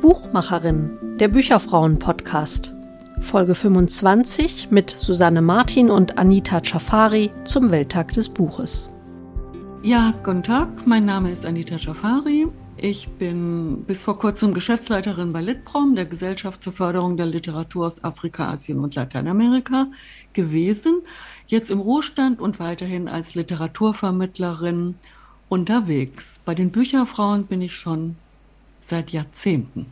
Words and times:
Buchmacherin, 0.00 1.16
der 1.18 1.28
Bücherfrauen-Podcast. 1.28 2.74
Folge 3.20 3.54
25 3.54 4.70
mit 4.70 4.90
Susanne 4.90 5.42
Martin 5.42 5.90
und 5.90 6.18
Anita 6.18 6.60
Chafari 6.62 7.30
zum 7.44 7.70
Welttag 7.70 8.12
des 8.12 8.28
Buches. 8.28 8.88
Ja, 9.82 10.12
guten 10.22 10.42
Tag, 10.42 10.86
mein 10.86 11.04
Name 11.04 11.32
ist 11.32 11.44
Anita 11.44 11.78
Chafari. 11.78 12.46
Ich 12.84 13.08
bin 13.10 13.84
bis 13.86 14.02
vor 14.02 14.18
kurzem 14.18 14.54
Geschäftsleiterin 14.54 15.32
bei 15.32 15.40
Litprom, 15.40 15.94
der 15.94 16.04
Gesellschaft 16.04 16.60
zur 16.60 16.72
Förderung 16.72 17.16
der 17.16 17.26
Literatur 17.26 17.86
aus 17.86 18.02
Afrika, 18.02 18.50
Asien 18.50 18.80
und 18.80 18.96
Lateinamerika 18.96 19.86
gewesen. 20.32 21.02
Jetzt 21.46 21.70
im 21.70 21.78
Ruhestand 21.78 22.40
und 22.40 22.58
weiterhin 22.58 23.06
als 23.06 23.36
Literaturvermittlerin 23.36 24.96
unterwegs. 25.48 26.40
Bei 26.44 26.56
den 26.56 26.72
Bücherfrauen 26.72 27.46
bin 27.46 27.62
ich 27.62 27.72
schon 27.72 28.16
seit 28.80 29.10
Jahrzehnten. 29.10 29.86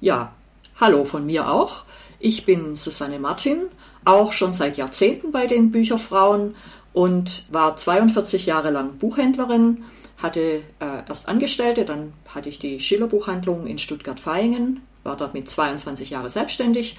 Ja, 0.00 0.32
hallo 0.76 1.04
von 1.04 1.26
mir 1.26 1.50
auch. 1.50 1.82
Ich 2.20 2.46
bin 2.46 2.76
Susanne 2.76 3.18
Martin, 3.18 3.64
auch 4.04 4.30
schon 4.30 4.52
seit 4.52 4.76
Jahrzehnten 4.76 5.32
bei 5.32 5.48
den 5.48 5.72
Bücherfrauen 5.72 6.54
und 6.92 7.46
war 7.50 7.74
42 7.74 8.46
Jahre 8.46 8.70
lang 8.70 8.98
Buchhändlerin, 8.98 9.82
hatte 10.22 10.62
äh, 10.80 11.08
erst 11.08 11.28
Angestellte, 11.28 11.84
dann 11.84 12.12
hatte 12.28 12.48
ich 12.48 12.58
die 12.58 12.80
Schiller-Buchhandlung 12.80 13.66
in 13.66 13.78
Stuttgart-Vaihingen, 13.78 14.80
war 15.04 15.16
dort 15.16 15.34
mit 15.34 15.48
22 15.48 16.10
Jahren 16.10 16.30
selbstständig 16.30 16.98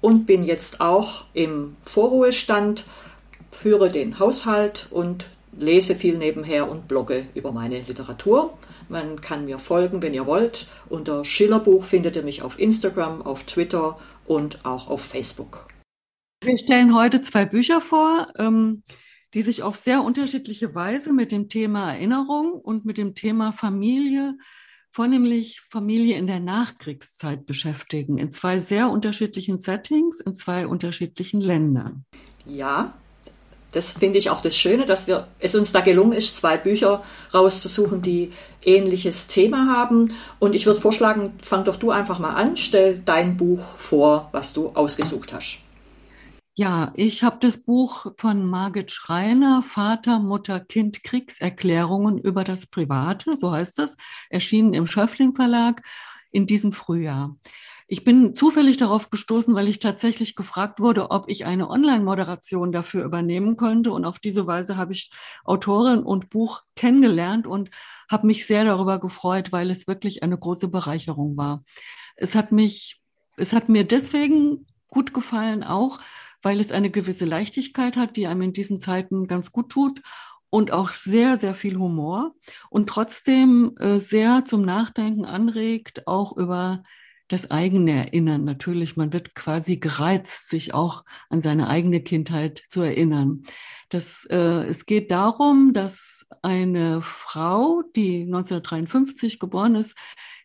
und 0.00 0.26
bin 0.26 0.44
jetzt 0.44 0.80
auch 0.80 1.24
im 1.32 1.76
Vorruhestand, 1.82 2.84
führe 3.50 3.90
den 3.90 4.18
Haushalt 4.18 4.88
und 4.90 5.26
lese 5.56 5.94
viel 5.94 6.16
nebenher 6.16 6.70
und 6.70 6.88
blogge 6.88 7.26
über 7.34 7.52
meine 7.52 7.80
Literatur. 7.80 8.56
Man 8.88 9.20
kann 9.20 9.44
mir 9.44 9.58
folgen, 9.58 10.02
wenn 10.02 10.14
ihr 10.14 10.26
wollt. 10.26 10.66
Unter 10.88 11.24
Schillerbuch 11.24 11.84
findet 11.84 12.16
ihr 12.16 12.22
mich 12.22 12.42
auf 12.42 12.58
Instagram, 12.58 13.22
auf 13.22 13.44
Twitter 13.44 13.98
und 14.26 14.64
auch 14.64 14.88
auf 14.88 15.02
Facebook. 15.02 15.66
Wir 16.42 16.58
stellen 16.58 16.94
heute 16.94 17.20
zwei 17.20 17.44
Bücher 17.44 17.80
vor, 17.80 18.28
ähm, 18.36 18.82
die 19.34 19.42
sich 19.42 19.62
auf 19.62 19.76
sehr 19.76 20.02
unterschiedliche 20.02 20.74
Weise 20.74 21.12
mit 21.12 21.32
dem 21.32 21.48
Thema 21.48 21.92
Erinnerung 21.92 22.52
und 22.52 22.84
mit 22.84 22.98
dem 22.98 23.14
Thema 23.14 23.52
Familie, 23.52 24.36
vornehmlich 24.90 25.62
Familie 25.70 26.16
in 26.16 26.26
der 26.26 26.40
Nachkriegszeit 26.40 27.46
beschäftigen, 27.46 28.18
in 28.18 28.30
zwei 28.30 28.60
sehr 28.60 28.90
unterschiedlichen 28.90 29.60
Settings, 29.60 30.20
in 30.20 30.36
zwei 30.36 30.66
unterschiedlichen 30.66 31.40
Ländern. 31.40 32.04
Ja, 32.44 32.92
das 33.72 33.92
finde 33.92 34.18
ich 34.18 34.28
auch 34.28 34.42
das 34.42 34.54
Schöne, 34.54 34.84
dass 34.84 35.06
wir, 35.06 35.28
es 35.38 35.54
uns 35.54 35.72
da 35.72 35.80
gelungen 35.80 36.12
ist, 36.12 36.36
zwei 36.36 36.58
Bücher 36.58 37.02
rauszusuchen, 37.32 38.02
die 38.02 38.32
ähnliches 38.62 39.28
Thema 39.28 39.66
haben. 39.74 40.14
Und 40.38 40.54
ich 40.54 40.66
würde 40.66 40.80
vorschlagen, 40.80 41.32
fang 41.40 41.64
doch 41.64 41.76
du 41.76 41.90
einfach 41.90 42.18
mal 42.18 42.34
an, 42.34 42.56
stell 42.56 43.00
dein 43.00 43.38
Buch 43.38 43.76
vor, 43.78 44.28
was 44.32 44.52
du 44.52 44.68
ausgesucht 44.74 45.32
hast. 45.32 45.61
Ja, 46.54 46.92
ich 46.96 47.22
habe 47.22 47.38
das 47.40 47.64
Buch 47.64 48.12
von 48.18 48.44
Margit 48.44 48.90
Schreiner, 48.90 49.62
Vater, 49.62 50.18
Mutter, 50.18 50.60
Kind, 50.60 51.02
Kriegserklärungen 51.02 52.18
über 52.18 52.44
das 52.44 52.66
Private, 52.66 53.38
so 53.38 53.52
heißt 53.52 53.78
das, 53.78 53.96
erschienen 54.28 54.74
im 54.74 54.86
Schöffling 54.86 55.34
Verlag 55.34 55.82
in 56.30 56.44
diesem 56.46 56.72
Frühjahr. 56.72 57.36
Ich 57.88 58.04
bin 58.04 58.34
zufällig 58.34 58.76
darauf 58.76 59.08
gestoßen, 59.08 59.54
weil 59.54 59.66
ich 59.68 59.78
tatsächlich 59.78 60.36
gefragt 60.36 60.78
wurde, 60.78 61.10
ob 61.10 61.28
ich 61.30 61.46
eine 61.46 61.70
Online-Moderation 61.70 62.70
dafür 62.70 63.04
übernehmen 63.04 63.56
könnte. 63.56 63.92
Und 63.92 64.04
auf 64.04 64.18
diese 64.18 64.46
Weise 64.46 64.76
habe 64.76 64.92
ich 64.92 65.10
Autorin 65.44 66.00
und 66.02 66.28
Buch 66.30 66.62
kennengelernt 66.76 67.46
und 67.46 67.70
habe 68.10 68.26
mich 68.26 68.46
sehr 68.46 68.64
darüber 68.64 68.98
gefreut, 68.98 69.52
weil 69.52 69.70
es 69.70 69.86
wirklich 69.86 70.22
eine 70.22 70.38
große 70.38 70.68
Bereicherung 70.68 71.36
war. 71.36 71.64
Es 72.16 72.34
hat 72.34 72.52
mich, 72.52 73.00
es 73.36 73.52
hat 73.52 73.68
mir 73.68 73.84
deswegen 73.84 74.66
gut 74.88 75.12
gefallen 75.14 75.62
auch, 75.64 75.98
weil 76.42 76.60
es 76.60 76.72
eine 76.72 76.90
gewisse 76.90 77.24
Leichtigkeit 77.24 77.96
hat, 77.96 78.16
die 78.16 78.26
einem 78.26 78.42
in 78.42 78.52
diesen 78.52 78.80
Zeiten 78.80 79.26
ganz 79.26 79.52
gut 79.52 79.70
tut 79.70 80.02
und 80.50 80.70
auch 80.70 80.90
sehr, 80.90 81.38
sehr 81.38 81.54
viel 81.54 81.78
Humor 81.78 82.34
und 82.68 82.88
trotzdem 82.88 83.74
äh, 83.78 83.98
sehr 83.98 84.44
zum 84.44 84.62
Nachdenken 84.62 85.24
anregt, 85.24 86.06
auch 86.06 86.36
über 86.36 86.82
das 87.28 87.50
eigene 87.50 87.92
Erinnern. 87.92 88.44
Natürlich, 88.44 88.96
man 88.96 89.14
wird 89.14 89.34
quasi 89.34 89.78
gereizt, 89.78 90.50
sich 90.50 90.74
auch 90.74 91.04
an 91.30 91.40
seine 91.40 91.68
eigene 91.68 92.02
Kindheit 92.02 92.62
zu 92.68 92.82
erinnern. 92.82 93.44
Das, 93.88 94.26
äh, 94.30 94.64
es 94.66 94.84
geht 94.84 95.10
darum, 95.10 95.72
dass 95.72 96.26
eine 96.42 97.00
Frau, 97.00 97.82
die 97.96 98.24
1953 98.24 99.38
geboren 99.38 99.74
ist, 99.76 99.94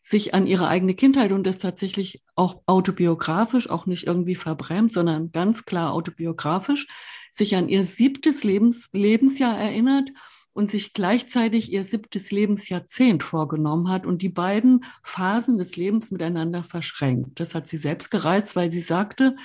sich 0.07 0.33
an 0.33 0.47
ihre 0.47 0.69
eigene 0.69 0.93
Kindheit 0.93 1.33
und 1.33 1.45
das 1.45 1.57
tatsächlich 1.57 2.23
auch 2.35 2.61
autobiografisch, 2.65 3.69
auch 3.69 3.87
nicht 3.87 4.07
irgendwie 4.07 4.35
verbrämt, 4.35 4.93
sondern 4.93 5.33
ganz 5.33 5.65
klar 5.65 5.91
autobiografisch, 5.91 6.87
sich 7.33 7.57
an 7.57 7.67
ihr 7.67 7.83
siebtes 7.83 8.45
Lebens, 8.45 8.87
Lebensjahr 8.93 9.57
erinnert 9.57 10.11
und 10.53 10.71
sich 10.71 10.93
gleichzeitig 10.93 11.73
ihr 11.73 11.83
siebtes 11.83 12.31
Lebensjahrzehnt 12.31 13.21
vorgenommen 13.21 13.89
hat 13.89 14.05
und 14.05 14.21
die 14.21 14.29
beiden 14.29 14.85
Phasen 15.03 15.57
des 15.57 15.75
Lebens 15.75 16.09
miteinander 16.09 16.63
verschränkt. 16.63 17.41
Das 17.41 17.53
hat 17.53 17.67
sie 17.67 17.77
selbst 17.77 18.09
gereizt, 18.09 18.55
weil 18.55 18.71
sie 18.71 18.81
sagte, 18.81 19.35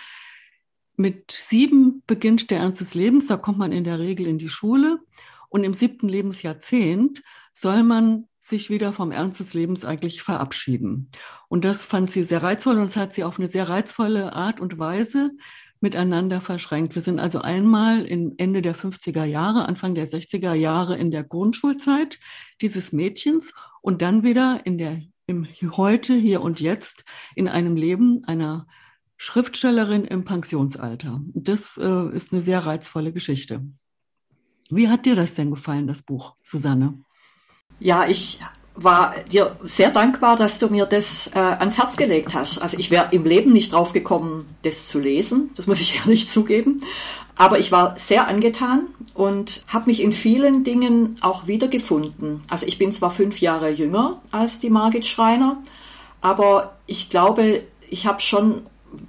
mit 0.95 1.33
sieben 1.33 2.05
beginnt 2.07 2.53
der 2.53 2.61
Ernst 2.61 2.81
des 2.81 2.95
Lebens, 2.95 3.27
da 3.27 3.37
kommt 3.37 3.59
man 3.59 3.73
in 3.73 3.83
der 3.83 3.99
Regel 3.99 4.29
in 4.29 4.39
die 4.39 4.49
Schule 4.49 5.01
und 5.49 5.65
im 5.65 5.75
siebten 5.75 6.09
Lebensjahrzehnt 6.09 7.25
soll 7.53 7.83
man 7.83 8.29
sich 8.43 8.71
wieder 8.71 8.93
vom 8.93 9.13
Ernst 9.13 9.41
des 9.41 9.55
Lebens 9.55 9.85
eigentlich 9.85 10.23
verabschieden. 10.23 11.11
Und 11.49 11.65
das 11.65 11.85
fand 11.85 12.11
sie 12.11 12.25
sehr 12.25 12.43
reizvoll 12.43 12.77
und 12.79 12.87
das 12.87 12.97
hat 12.97 13.13
sie 13.13 13.25
auf 13.25 13.39
eine 13.39 13.49
sehr 13.49 13.69
reizvolle 13.69 14.33
Art 14.35 14.61
und 14.61 14.79
Weise 14.79 15.31
miteinander 15.81 16.41
verschränkt. 16.41 16.95
Wir 16.95 17.03
sind 17.03 17.21
also 17.21 17.41
einmal 17.41 18.05
im 18.05 18.35
Ende 18.39 18.61
der 18.61 18.75
50er 18.75 19.25
Jahre, 19.25 19.67
Anfang 19.67 19.95
der 19.95 20.09
60er 20.09 20.55
Jahre 20.55 20.97
in 20.97 21.11
der 21.11 21.25
Grundschulzeit 21.25 22.19
dieses 22.61 22.93
Mädchens 22.93 23.53
und 23.81 24.03
dann 24.03 24.23
wieder 24.23 24.61
in 24.65 24.77
der, 24.77 25.01
im 25.27 25.47
Heute, 25.77 26.15
hier 26.15 26.43
und 26.43 26.61
jetzt 26.61 27.05
in 27.35 27.49
einem 27.49 27.77
Leben 27.77 28.25
einer 28.25 28.67
Schriftstellerin 29.17 30.05
im 30.05 30.25
Pensionsalter. 30.25 31.21
Das 31.33 31.77
äh, 31.77 32.09
ist 32.13 32.33
eine 32.33 32.43
sehr 32.43 32.67
reizvolle 32.67 33.13
Geschichte. 33.13 33.65
Wie 34.71 34.89
hat 34.89 35.07
dir 35.07 35.15
das 35.15 35.35
denn 35.35 35.51
gefallen, 35.51 35.87
das 35.87 36.03
Buch, 36.03 36.37
Susanne? 36.43 37.05
Ja, 37.81 38.07
ich 38.07 38.41
war 38.75 39.15
dir 39.31 39.57
sehr 39.63 39.91
dankbar, 39.91 40.37
dass 40.37 40.59
du 40.59 40.69
mir 40.69 40.87
das 40.87 41.29
äh, 41.35 41.39
ans 41.39 41.79
Herz 41.79 41.97
gelegt 41.97 42.35
hast. 42.35 42.59
Also 42.59 42.79
ich 42.79 42.91
wäre 42.91 43.09
im 43.11 43.25
Leben 43.25 43.53
nicht 43.53 43.73
drauf 43.73 43.93
gekommen, 43.93 44.55
das 44.63 44.89
zu 44.89 44.99
lesen, 44.99 45.51
das 45.57 45.67
muss 45.67 45.81
ich 45.81 45.97
ehrlich 46.05 46.29
zugeben. 46.29 46.83
Aber 47.37 47.59
ich 47.59 47.73
war 47.73 47.99
sehr 47.99 48.29
angetan 48.29 48.89
und 49.15 49.63
habe 49.67 49.87
mich 49.87 50.03
in 50.03 50.13
vielen 50.13 50.65
Dingen 50.65 51.17
auch 51.23 51.47
wiedergefunden. 51.47 52.43
Also 52.49 52.67
ich 52.67 52.79
bin 52.79 52.93
zwar 52.93 53.11
fünf 53.11 53.41
Jahre 53.41 53.71
jünger 53.71 54.21
als 54.31 54.59
die 54.59 54.71
Margit 54.71 55.07
Schreiner, 55.07 55.59
aber 56.21 56.77
ich 56.87 57.11
glaube, 57.11 57.63
ich 57.89 58.07
habe 58.07 58.21
schon, 58.21 58.63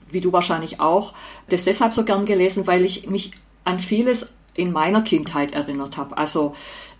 wie 0.10 0.22
du 0.22 0.32
wahrscheinlich 0.32 0.80
auch, 0.80 1.14
das 1.50 1.66
deshalb 1.66 1.94
so 1.94 2.06
gern 2.06 2.26
gelesen, 2.26 2.66
weil 2.66 2.86
ich 2.86 3.10
mich 3.10 3.32
an 3.66 3.80
vieles 3.80 4.30
in 4.56 4.72
meiner 4.72 5.02
Kindheit 5.02 5.54
erinnert 5.54 5.98
habe. 5.98 6.18
Also 6.18 6.54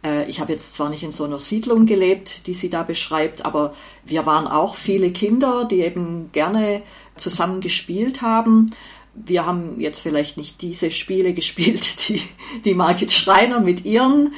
äh, 0.04 0.30
ich 0.30 0.40
habe 0.40 0.52
jetzt 0.52 0.76
zwar 0.76 0.90
nicht 0.90 1.04
in 1.04 1.12
so 1.12 1.24
einer 1.24 1.40
Siedlung 1.40 1.86
gelebt, 1.86 2.48
die 2.48 2.54
sie 2.54 2.70
da 2.70 2.84
beschreibt, 2.84 3.46
aber 3.46 3.74
wir 4.06 4.26
waren 4.26 4.48
auch 4.48 4.76
viele 4.76 5.12
Kinder, 5.12 5.66
die 5.66 5.82
eben 5.82 6.32
gerne 6.32 6.82
zusammen 7.16 7.62
gespielt 7.62 8.22
haben. 8.22 8.72
Wir 9.16 9.46
haben 9.46 9.80
jetzt 9.80 10.02
vielleicht 10.02 10.38
nicht 10.38 10.62
diese 10.62 10.90
Spiele 10.90 11.34
gespielt, 11.36 12.10
die, 12.10 12.22
die 12.66 12.74
Margit 12.74 13.12
Schreiner 13.12 13.60
mit 13.60 13.86
ihren 13.86 14.34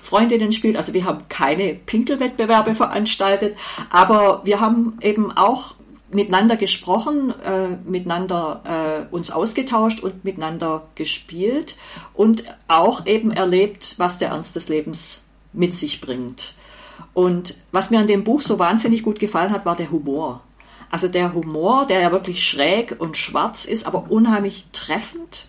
Freundinnen 0.00 0.52
spielt. 0.52 0.76
Also 0.76 0.94
wir 0.94 1.04
haben 1.04 1.28
keine 1.28 1.74
Pinkelwettbewerbe 1.74 2.74
veranstaltet, 2.74 3.56
aber 3.90 4.42
wir 4.44 4.60
haben 4.60 4.98
eben 5.02 5.30
auch 5.32 5.74
miteinander 6.14 6.56
gesprochen, 6.56 7.34
äh, 7.40 7.76
miteinander 7.84 9.08
äh, 9.10 9.14
uns 9.14 9.30
ausgetauscht 9.30 10.00
und 10.00 10.24
miteinander 10.24 10.86
gespielt 10.94 11.76
und 12.14 12.44
auch 12.68 13.06
eben 13.06 13.32
erlebt, 13.32 13.94
was 13.98 14.18
der 14.18 14.28
Ernst 14.28 14.54
des 14.56 14.68
Lebens 14.68 15.20
mit 15.52 15.74
sich 15.74 16.00
bringt. 16.00 16.54
Und 17.12 17.54
was 17.72 17.90
mir 17.90 17.98
an 17.98 18.06
dem 18.06 18.24
Buch 18.24 18.40
so 18.40 18.58
wahnsinnig 18.58 19.02
gut 19.02 19.18
gefallen 19.18 19.50
hat, 19.50 19.66
war 19.66 19.76
der 19.76 19.90
Humor. 19.90 20.42
Also 20.90 21.08
der 21.08 21.34
Humor, 21.34 21.86
der 21.86 22.00
ja 22.00 22.12
wirklich 22.12 22.44
schräg 22.44 22.96
und 22.98 23.16
schwarz 23.16 23.64
ist, 23.64 23.86
aber 23.86 24.10
unheimlich 24.10 24.66
treffend. 24.72 25.46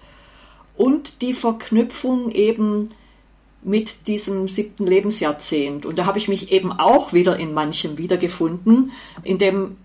Und 0.75 1.21
die 1.21 1.33
Verknüpfung 1.33 2.31
eben 2.31 2.89
mit 3.61 4.07
diesem 4.07 4.47
siebten 4.47 4.85
Lebensjahrzehnt. 4.85 5.85
Und 5.85 5.97
da 5.97 6.05
habe 6.05 6.17
ich 6.17 6.27
mich 6.27 6.51
eben 6.51 6.71
auch 6.71 7.13
wieder 7.13 7.37
in 7.37 7.53
manchem 7.53 7.97
wiedergefunden, 7.97 8.91
in 9.23 9.37
dem 9.37 9.77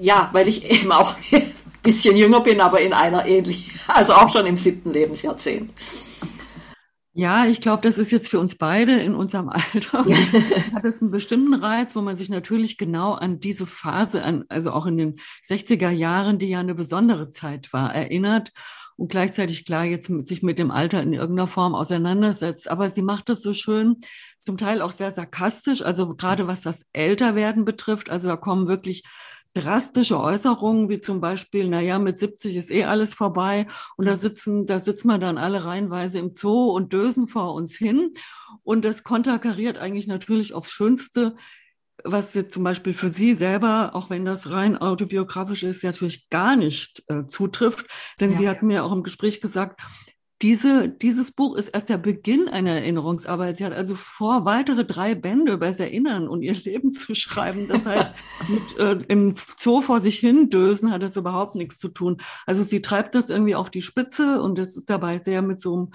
ja, 0.00 0.30
weil 0.32 0.48
ich 0.48 0.64
eben 0.64 0.90
auch 0.92 1.14
ein 1.32 1.52
bisschen 1.82 2.16
jünger 2.16 2.40
bin, 2.40 2.60
aber 2.60 2.80
in 2.80 2.92
einer 2.92 3.26
ähnlichen, 3.26 3.80
also 3.88 4.14
auch 4.14 4.32
schon 4.32 4.46
im 4.46 4.56
siebten 4.56 4.92
Lebensjahrzehnt. 4.92 5.72
Ja, 7.12 7.44
ich 7.44 7.60
glaube, 7.60 7.82
das 7.82 7.98
ist 7.98 8.12
jetzt 8.12 8.28
für 8.28 8.38
uns 8.38 8.56
beide 8.56 8.98
in 9.00 9.14
unserem 9.14 9.48
Alter. 9.48 10.04
hat 10.74 10.84
es 10.84 11.02
einen 11.02 11.10
bestimmten 11.10 11.54
Reiz, 11.54 11.96
wo 11.96 12.00
man 12.00 12.16
sich 12.16 12.30
natürlich 12.30 12.78
genau 12.78 13.14
an 13.14 13.40
diese 13.40 13.66
Phase, 13.66 14.22
an, 14.22 14.44
also 14.48 14.70
auch 14.70 14.86
in 14.86 14.96
den 14.96 15.16
60er 15.46 15.90
Jahren, 15.90 16.38
die 16.38 16.48
ja 16.48 16.60
eine 16.60 16.74
besondere 16.74 17.30
Zeit 17.30 17.72
war, 17.72 17.92
erinnert 17.94 18.52
und 18.96 19.10
gleichzeitig 19.10 19.64
klar 19.64 19.84
jetzt 19.84 20.08
mit, 20.08 20.28
sich 20.28 20.42
mit 20.42 20.58
dem 20.58 20.70
Alter 20.70 21.02
in 21.02 21.12
irgendeiner 21.12 21.48
Form 21.48 21.74
auseinandersetzt. 21.74 22.70
Aber 22.70 22.90
sie 22.90 23.02
macht 23.02 23.28
das 23.28 23.42
so 23.42 23.54
schön, 23.54 23.96
zum 24.38 24.56
Teil 24.56 24.80
auch 24.80 24.92
sehr 24.92 25.10
sarkastisch, 25.10 25.82
also 25.82 26.14
gerade 26.14 26.46
was 26.46 26.62
das 26.62 26.86
Älterwerden 26.92 27.64
betrifft. 27.64 28.08
Also 28.08 28.28
da 28.28 28.36
kommen 28.36 28.68
wirklich 28.68 29.02
drastische 29.54 30.20
Äußerungen, 30.20 30.88
wie 30.88 31.00
zum 31.00 31.20
Beispiel, 31.20 31.68
na 31.68 31.80
ja, 31.80 31.98
mit 31.98 32.18
70 32.18 32.56
ist 32.56 32.70
eh 32.70 32.84
alles 32.84 33.14
vorbei 33.14 33.66
und 33.96 34.06
da 34.06 34.16
sitzen, 34.16 34.66
da 34.66 34.78
sitzen 34.80 35.08
wir 35.08 35.18
dann 35.18 35.38
alle 35.38 35.64
reihenweise 35.64 36.18
im 36.18 36.36
Zoo 36.36 36.70
und 36.70 36.92
dösen 36.92 37.26
vor 37.26 37.54
uns 37.54 37.74
hin. 37.74 38.12
Und 38.62 38.84
das 38.84 39.02
konterkariert 39.02 39.78
eigentlich 39.78 40.06
natürlich 40.06 40.54
aufs 40.54 40.70
Schönste, 40.70 41.34
was 42.04 42.34
jetzt 42.34 42.54
zum 42.54 42.64
Beispiel 42.64 42.94
für 42.94 43.10
Sie 43.10 43.34
selber, 43.34 43.90
auch 43.94 44.10
wenn 44.10 44.24
das 44.24 44.50
rein 44.50 44.78
autobiografisch 44.78 45.62
ist, 45.62 45.84
natürlich 45.84 46.30
gar 46.30 46.56
nicht 46.56 47.02
äh, 47.08 47.26
zutrifft. 47.26 47.86
Denn 48.20 48.32
ja. 48.32 48.38
Sie 48.38 48.48
hatten 48.48 48.66
mir 48.66 48.84
auch 48.84 48.92
im 48.92 49.02
Gespräch 49.02 49.40
gesagt, 49.40 49.80
diese, 50.42 50.88
dieses 50.88 51.32
Buch 51.32 51.54
ist 51.54 51.68
erst 51.68 51.90
der 51.90 51.98
Beginn 51.98 52.48
einer 52.48 52.70
Erinnerungsarbeit. 52.70 53.58
Sie 53.58 53.64
hat 53.64 53.74
also 53.74 53.94
vor, 53.94 54.46
weitere 54.46 54.86
drei 54.86 55.14
Bände 55.14 55.52
über 55.52 55.66
das 55.66 55.80
Erinnern 55.80 56.28
und 56.28 56.42
ihr 56.42 56.54
Leben 56.54 56.92
zu 56.94 57.14
schreiben. 57.14 57.68
Das 57.68 57.84
heißt, 57.84 58.10
mit 58.48 58.78
äh, 58.78 58.98
im 59.08 59.34
Zoo 59.58 59.82
vor 59.82 60.00
sich 60.00 60.18
hin 60.18 60.48
dösen 60.48 60.90
hat 60.90 61.02
das 61.02 61.16
überhaupt 61.16 61.56
nichts 61.56 61.78
zu 61.78 61.88
tun. 61.88 62.18
Also 62.46 62.62
sie 62.62 62.80
treibt 62.80 63.14
das 63.14 63.28
irgendwie 63.28 63.54
auf 63.54 63.70
die 63.70 63.82
Spitze 63.82 64.40
und 64.40 64.58
das 64.58 64.76
ist 64.76 64.88
dabei 64.88 65.18
sehr 65.18 65.42
mit 65.42 65.60
so 65.60 65.74
einem 65.74 65.90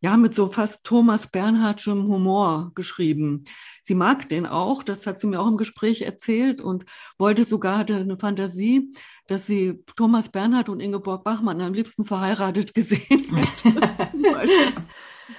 ja, 0.00 0.16
mit 0.16 0.32
so 0.32 0.48
fast 0.48 0.84
Thomas 0.84 1.26
Bernhardschem 1.26 2.06
Humor 2.06 2.70
geschrieben. 2.76 3.42
Sie 3.82 3.96
mag 3.96 4.28
den 4.28 4.46
auch, 4.46 4.84
das 4.84 5.06
hat 5.08 5.18
sie 5.18 5.26
mir 5.26 5.40
auch 5.40 5.48
im 5.48 5.56
Gespräch 5.56 6.02
erzählt 6.02 6.60
und 6.60 6.84
wollte 7.18 7.44
sogar, 7.44 7.78
hatte 7.78 7.96
eine 7.96 8.16
Fantasie, 8.16 8.92
dass 9.28 9.46
sie 9.46 9.84
Thomas 9.94 10.30
Bernhard 10.30 10.68
und 10.68 10.80
Ingeborg 10.80 11.22
Bachmann 11.22 11.60
am 11.60 11.74
liebsten 11.74 12.04
verheiratet 12.04 12.74
gesehen 12.74 13.22
hätte. 13.34 14.12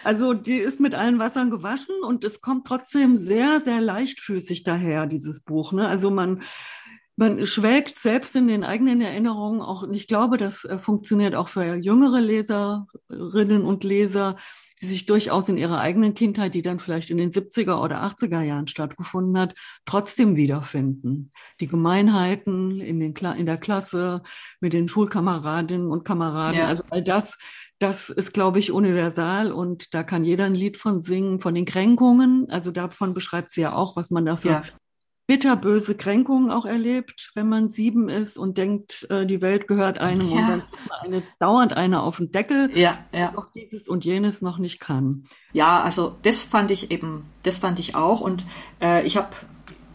also 0.03 0.33
die 0.33 0.57
ist 0.57 0.79
mit 0.79 0.95
allen 0.95 1.19
Wassern 1.19 1.49
gewaschen 1.49 1.95
und 2.03 2.23
es 2.23 2.39
kommt 2.39 2.65
trotzdem 2.67 3.15
sehr, 3.15 3.59
sehr 3.59 3.81
leichtfüßig 3.81 4.63
daher, 4.63 5.07
dieses 5.07 5.41
Buch. 5.41 5.73
Ne? 5.73 5.87
Also 5.87 6.11
man, 6.11 6.43
man 7.15 7.45
schwelgt 7.47 7.97
selbst 7.97 8.35
in 8.35 8.47
den 8.47 8.63
eigenen 8.63 9.01
Erinnerungen 9.01 9.61
auch, 9.61 9.81
und 9.83 9.93
ich 9.93 10.07
glaube, 10.07 10.37
das 10.37 10.65
äh, 10.65 10.77
funktioniert 10.77 11.33
auch 11.33 11.49
für 11.49 11.75
jüngere 11.75 12.21
Leserinnen 12.21 13.65
und 13.65 13.83
Leser, 13.83 14.35
die 14.81 14.85
sich 14.85 15.05
durchaus 15.05 15.49
in 15.49 15.57
ihrer 15.57 15.79
eigenen 15.79 16.13
Kindheit, 16.13 16.55
die 16.55 16.61
dann 16.61 16.79
vielleicht 16.79 17.09
in 17.09 17.17
den 17.17 17.31
70er 17.31 17.81
oder 17.81 18.03
80er 18.03 18.41
Jahren 18.41 18.67
stattgefunden 18.67 19.37
hat, 19.37 19.55
trotzdem 19.85 20.35
wiederfinden. 20.35 21.31
Die 21.59 21.67
Gemeinheiten 21.67 22.79
in, 22.79 22.99
den, 22.99 23.13
in 23.13 23.45
der 23.45 23.57
Klasse, 23.57 24.21
mit 24.59 24.73
den 24.73 24.87
Schulkameradinnen 24.87 25.87
und 25.87 26.05
Kameraden, 26.05 26.59
ja. 26.59 26.67
also 26.67 26.83
all 26.89 27.03
das, 27.03 27.37
das 27.79 28.09
ist, 28.09 28.33
glaube 28.33 28.59
ich, 28.59 28.71
universal 28.71 29.51
und 29.51 29.93
da 29.93 30.03
kann 30.03 30.23
jeder 30.23 30.45
ein 30.45 30.55
Lied 30.55 30.77
von 30.77 31.01
singen, 31.01 31.39
von 31.39 31.55
den 31.55 31.65
Kränkungen. 31.65 32.49
Also 32.49 32.71
davon 32.71 33.13
beschreibt 33.13 33.51
sie 33.51 33.61
ja 33.61 33.73
auch, 33.73 33.95
was 33.95 34.11
man 34.11 34.25
dafür 34.25 34.51
ja 34.51 34.63
bitterböse 35.29 35.93
Kränkungen 35.93 36.49
auch 36.49 36.65
erlebt, 36.65 37.29
wenn 37.35 37.47
man 37.47 37.69
sieben 37.69 38.09
ist 38.09 38.35
und 38.35 38.57
denkt, 38.57 39.05
äh, 39.11 39.27
die 39.27 39.41
Welt 39.41 39.67
gehört 39.67 39.99
einem 39.99 40.27
ja. 40.27 40.37
und 40.37 40.47
dann 40.47 40.63
eine, 41.01 41.23
dauernd 41.37 41.73
eine 41.73 42.01
auf 42.01 42.17
den 42.17 42.31
Deckel, 42.31 42.75
ja, 42.75 42.97
ja. 43.13 43.37
auch 43.37 43.45
dieses 43.51 43.87
und 43.87 44.03
jenes 44.03 44.41
noch 44.41 44.57
nicht 44.57 44.79
kann. 44.79 45.25
Ja, 45.53 45.83
also 45.83 46.15
das 46.23 46.43
fand 46.43 46.71
ich 46.71 46.89
eben, 46.89 47.25
das 47.43 47.59
fand 47.59 47.77
ich 47.77 47.95
auch 47.95 48.21
und 48.21 48.43
äh, 48.81 49.05
ich 49.05 49.17
habe 49.17 49.29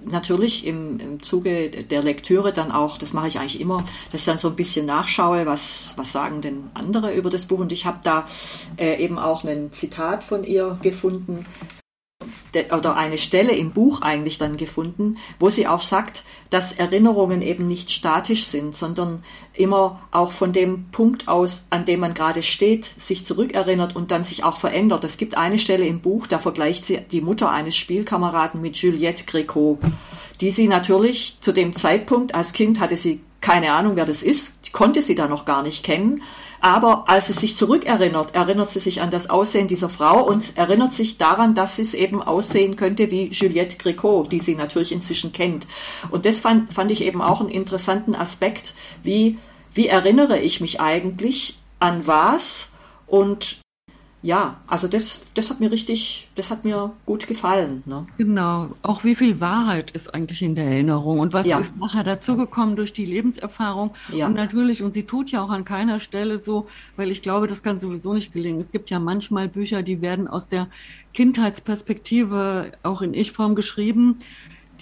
natürlich 0.04 0.69
im, 0.69 1.00
im 1.00 1.20
Zuge 1.20 1.82
der 1.82 2.04
Lektüre 2.04 2.52
dann 2.52 2.70
auch, 2.70 2.96
das 2.96 3.12
mache 3.12 3.26
ich 3.26 3.40
eigentlich 3.40 3.60
immer, 3.60 3.84
dass 4.12 4.20
ich 4.20 4.26
dann 4.26 4.38
so 4.38 4.50
ein 4.50 4.54
bisschen 4.54 4.86
nachschaue, 4.86 5.46
was, 5.46 5.94
was 5.96 6.12
sagen 6.12 6.42
denn 6.42 6.70
andere 6.75 7.12
über 7.12 7.31
das 7.31 7.46
Buch. 7.46 7.58
Und 7.58 7.72
ich 7.72 7.86
habe 7.86 7.98
da 8.04 8.25
äh, 8.76 9.02
eben 9.02 9.19
auch 9.19 9.42
ein 9.42 9.72
Zitat 9.72 10.22
von 10.22 10.44
ihr 10.44 10.78
gefunden, 10.81 11.44
oder 12.72 12.96
eine 12.96 13.18
Stelle 13.18 13.52
im 13.52 13.72
Buch 13.72 14.02
eigentlich 14.02 14.38
dann 14.38 14.56
gefunden, 14.56 15.18
wo 15.38 15.50
sie 15.50 15.66
auch 15.66 15.80
sagt, 15.80 16.24
dass 16.50 16.72
Erinnerungen 16.72 17.42
eben 17.42 17.66
nicht 17.66 17.90
statisch 17.90 18.44
sind, 18.44 18.74
sondern 18.74 19.22
immer 19.52 20.00
auch 20.10 20.32
von 20.32 20.52
dem 20.52 20.86
Punkt 20.90 21.28
aus, 21.28 21.64
an 21.70 21.84
dem 21.84 22.00
man 22.00 22.14
gerade 22.14 22.42
steht, 22.42 22.90
sich 22.96 23.24
zurückerinnert 23.24 23.96
und 23.96 24.10
dann 24.10 24.24
sich 24.24 24.44
auch 24.44 24.58
verändert. 24.58 25.04
Es 25.04 25.16
gibt 25.16 25.36
eine 25.36 25.58
Stelle 25.58 25.86
im 25.86 26.00
Buch, 26.00 26.26
da 26.26 26.38
vergleicht 26.38 26.84
sie 26.84 27.00
die 27.00 27.20
Mutter 27.20 27.50
eines 27.50 27.76
Spielkameraden 27.76 28.60
mit 28.60 28.76
Juliette 28.76 29.24
Greco, 29.24 29.78
die 30.40 30.50
sie 30.50 30.68
natürlich 30.68 31.38
zu 31.40 31.52
dem 31.52 31.74
Zeitpunkt 31.74 32.34
als 32.34 32.52
Kind 32.52 32.80
hatte 32.80 32.96
sie 32.96 33.20
keine 33.44 33.74
Ahnung, 33.74 33.96
wer 33.96 34.06
das 34.06 34.22
ist, 34.22 34.63
konnte 34.74 35.00
sie 35.00 35.14
da 35.14 35.26
noch 35.26 35.46
gar 35.46 35.62
nicht 35.62 35.82
kennen 35.84 36.20
aber 36.64 37.10
als 37.10 37.26
sie 37.26 37.34
sich 37.34 37.56
zurückerinnert, 37.56 38.34
erinnert 38.34 38.70
sie 38.70 38.80
sich 38.80 39.02
an 39.02 39.10
das 39.10 39.28
Aussehen 39.28 39.68
dieser 39.68 39.90
Frau 39.90 40.26
und 40.26 40.56
erinnert 40.56 40.94
sich 40.94 41.18
daran, 41.18 41.54
dass 41.54 41.78
es 41.78 41.92
eben 41.92 42.22
aussehen 42.22 42.76
könnte 42.76 43.10
wie 43.10 43.28
Juliette 43.28 43.76
Gréco, 43.76 44.26
die 44.26 44.38
sie 44.38 44.54
natürlich 44.54 44.90
inzwischen 44.90 45.32
kennt. 45.32 45.66
Und 46.10 46.24
das 46.24 46.40
fand, 46.40 46.72
fand 46.72 46.90
ich 46.90 47.02
eben 47.02 47.20
auch 47.20 47.40
einen 47.40 47.50
interessanten 47.50 48.14
Aspekt, 48.14 48.72
wie, 49.02 49.36
wie 49.74 49.88
erinnere 49.88 50.38
ich 50.38 50.62
mich 50.62 50.80
eigentlich 50.80 51.58
an 51.80 52.06
was 52.06 52.72
und 53.06 53.58
ja, 54.24 54.56
also 54.66 54.88
das, 54.88 55.20
das 55.34 55.50
hat 55.50 55.60
mir 55.60 55.70
richtig, 55.70 56.28
das 56.34 56.50
hat 56.50 56.64
mir 56.64 56.92
gut 57.04 57.26
gefallen. 57.26 57.82
Ne? 57.84 58.06
Genau, 58.16 58.70
auch 58.80 59.04
wie 59.04 59.14
viel 59.14 59.38
Wahrheit 59.38 59.90
ist 59.90 60.14
eigentlich 60.14 60.40
in 60.40 60.54
der 60.54 60.64
Erinnerung 60.64 61.18
und 61.18 61.34
was 61.34 61.46
ja. 61.46 61.58
ist 61.58 61.76
nachher 61.76 62.04
dazugekommen 62.04 62.74
durch 62.74 62.94
die 62.94 63.04
Lebenserfahrung. 63.04 63.90
Ja. 64.10 64.26
Und 64.26 64.34
natürlich, 64.34 64.82
und 64.82 64.94
sie 64.94 65.02
tut 65.02 65.30
ja 65.30 65.42
auch 65.42 65.50
an 65.50 65.66
keiner 65.66 66.00
Stelle 66.00 66.38
so, 66.38 66.66
weil 66.96 67.10
ich 67.10 67.20
glaube, 67.20 67.48
das 67.48 67.62
kann 67.62 67.78
sowieso 67.78 68.14
nicht 68.14 68.32
gelingen. 68.32 68.60
Es 68.60 68.72
gibt 68.72 68.88
ja 68.88 68.98
manchmal 68.98 69.46
Bücher, 69.46 69.82
die 69.82 70.00
werden 70.00 70.26
aus 70.26 70.48
der 70.48 70.68
Kindheitsperspektive 71.12 72.72
auch 72.82 73.02
in 73.02 73.12
Ich-Form 73.12 73.54
geschrieben 73.54 74.20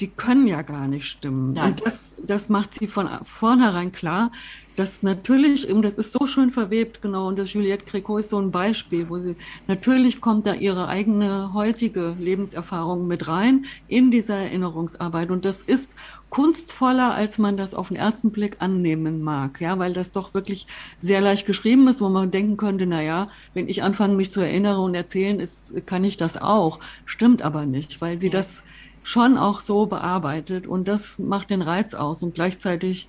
die 0.00 0.08
können 0.08 0.46
ja 0.46 0.62
gar 0.62 0.88
nicht 0.88 1.06
stimmen. 1.06 1.52
Nein. 1.52 1.72
Und 1.72 1.86
das, 1.86 2.14
das 2.24 2.48
macht 2.48 2.74
sie 2.74 2.86
von 2.86 3.08
vornherein 3.24 3.92
klar, 3.92 4.32
dass 4.76 5.02
natürlich, 5.02 5.68
und 5.70 5.82
das 5.82 5.98
ist 5.98 6.12
so 6.12 6.26
schön 6.26 6.50
verwebt, 6.50 7.02
genau, 7.02 7.28
und 7.28 7.38
das 7.38 7.52
Juliette 7.52 7.84
Gréco 7.84 8.18
ist 8.18 8.30
so 8.30 8.38
ein 8.38 8.50
Beispiel, 8.50 9.08
wo 9.08 9.18
sie, 9.18 9.36
natürlich 9.66 10.20
kommt 10.20 10.46
da 10.46 10.54
ihre 10.54 10.88
eigene 10.88 11.52
heutige 11.52 12.16
Lebenserfahrung 12.18 13.06
mit 13.06 13.28
rein 13.28 13.66
in 13.88 14.10
dieser 14.10 14.36
Erinnerungsarbeit. 14.36 15.30
Und 15.30 15.44
das 15.44 15.62
ist 15.62 15.90
kunstvoller, 16.30 17.14
als 17.14 17.36
man 17.36 17.56
das 17.58 17.74
auf 17.74 17.88
den 17.88 17.96
ersten 17.98 18.30
Blick 18.30 18.56
annehmen 18.60 19.22
mag, 19.22 19.60
ja, 19.60 19.78
weil 19.78 19.92
das 19.92 20.12
doch 20.12 20.32
wirklich 20.32 20.66
sehr 20.98 21.20
leicht 21.20 21.46
geschrieben 21.46 21.86
ist, 21.88 22.00
wo 22.00 22.08
man 22.08 22.30
denken 22.30 22.56
könnte, 22.56 22.86
na 22.86 23.02
ja, 23.02 23.28
wenn 23.52 23.68
ich 23.68 23.82
anfange, 23.82 24.14
mich 24.14 24.30
zu 24.30 24.40
erinnern 24.40 24.78
und 24.78 24.94
erzählen, 24.94 25.40
ist, 25.40 25.86
kann 25.86 26.04
ich 26.04 26.16
das 26.16 26.40
auch. 26.40 26.80
Stimmt 27.04 27.42
aber 27.42 27.66
nicht, 27.66 28.00
weil 28.00 28.18
sie 28.18 28.30
das 28.30 28.62
schon 29.02 29.36
auch 29.36 29.60
so 29.60 29.86
bearbeitet 29.86 30.66
und 30.66 30.88
das 30.88 31.18
macht 31.18 31.50
den 31.50 31.62
Reiz 31.62 31.92
aus 31.92 32.22
und 32.22 32.34
gleichzeitig, 32.34 33.08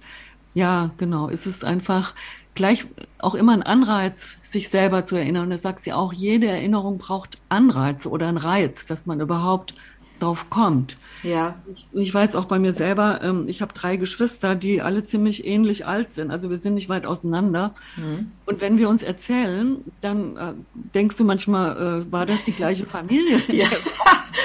ja, 0.54 0.92
genau, 0.98 1.28
ist 1.28 1.46
es 1.46 1.64
einfach 1.64 2.14
gleich 2.56 2.86
auch 3.20 3.36
immer 3.36 3.54
ein 3.54 3.64
Anreiz, 3.64 4.38
sich 4.44 4.70
selber 4.70 5.06
zu 5.06 5.16
erinnern. 5.16 5.46
Und 5.46 5.50
das 5.50 5.64
sagt 5.64 5.84
sie 5.84 5.94
auch, 5.94 6.14
jede 6.14 6.48
Erinnerung 6.48 6.98
braucht 6.98 7.40
Anreize 7.50 8.10
oder 8.10 8.28
einen 8.28 8.38
Reiz, 8.38 8.86
dass 8.86 9.06
man 9.06 9.20
überhaupt 9.20 9.74
drauf 10.20 10.50
kommt. 10.50 10.98
Ja. 11.24 11.56
Ich, 11.72 11.88
ich 11.92 12.14
weiß 12.14 12.36
auch 12.36 12.46
bei 12.46 12.60
mir 12.60 12.74
selber, 12.74 13.20
ähm, 13.24 13.46
ich 13.48 13.62
habe 13.62 13.74
drei 13.74 13.98
Geschwister, 13.98 14.56
die 14.56 14.82
alle 14.82 15.04
ziemlich 15.04 15.46
ähnlich 15.46 15.86
alt 15.86 16.14
sind. 16.14 16.32
Also 16.32 16.50
wir 16.50 16.58
sind 16.58 16.76
nicht 16.76 16.90
weit 16.90 17.06
auseinander. 17.06 17.74
Mhm. 17.98 18.32
Und 18.46 18.62
wenn 18.62 18.78
wir 18.78 18.88
uns 18.90 19.04
erzählen, 19.04 19.84
dann 20.02 20.38
äh, 20.38 20.54
denkst 20.74 21.18
du 21.18 21.26
manchmal, 21.26 22.04
äh, 22.06 22.12
war 22.12 22.26
das 22.26 22.46
die 22.46 22.54
gleiche 22.54 22.86
Familie? 22.86 23.42
ja. 23.48 23.68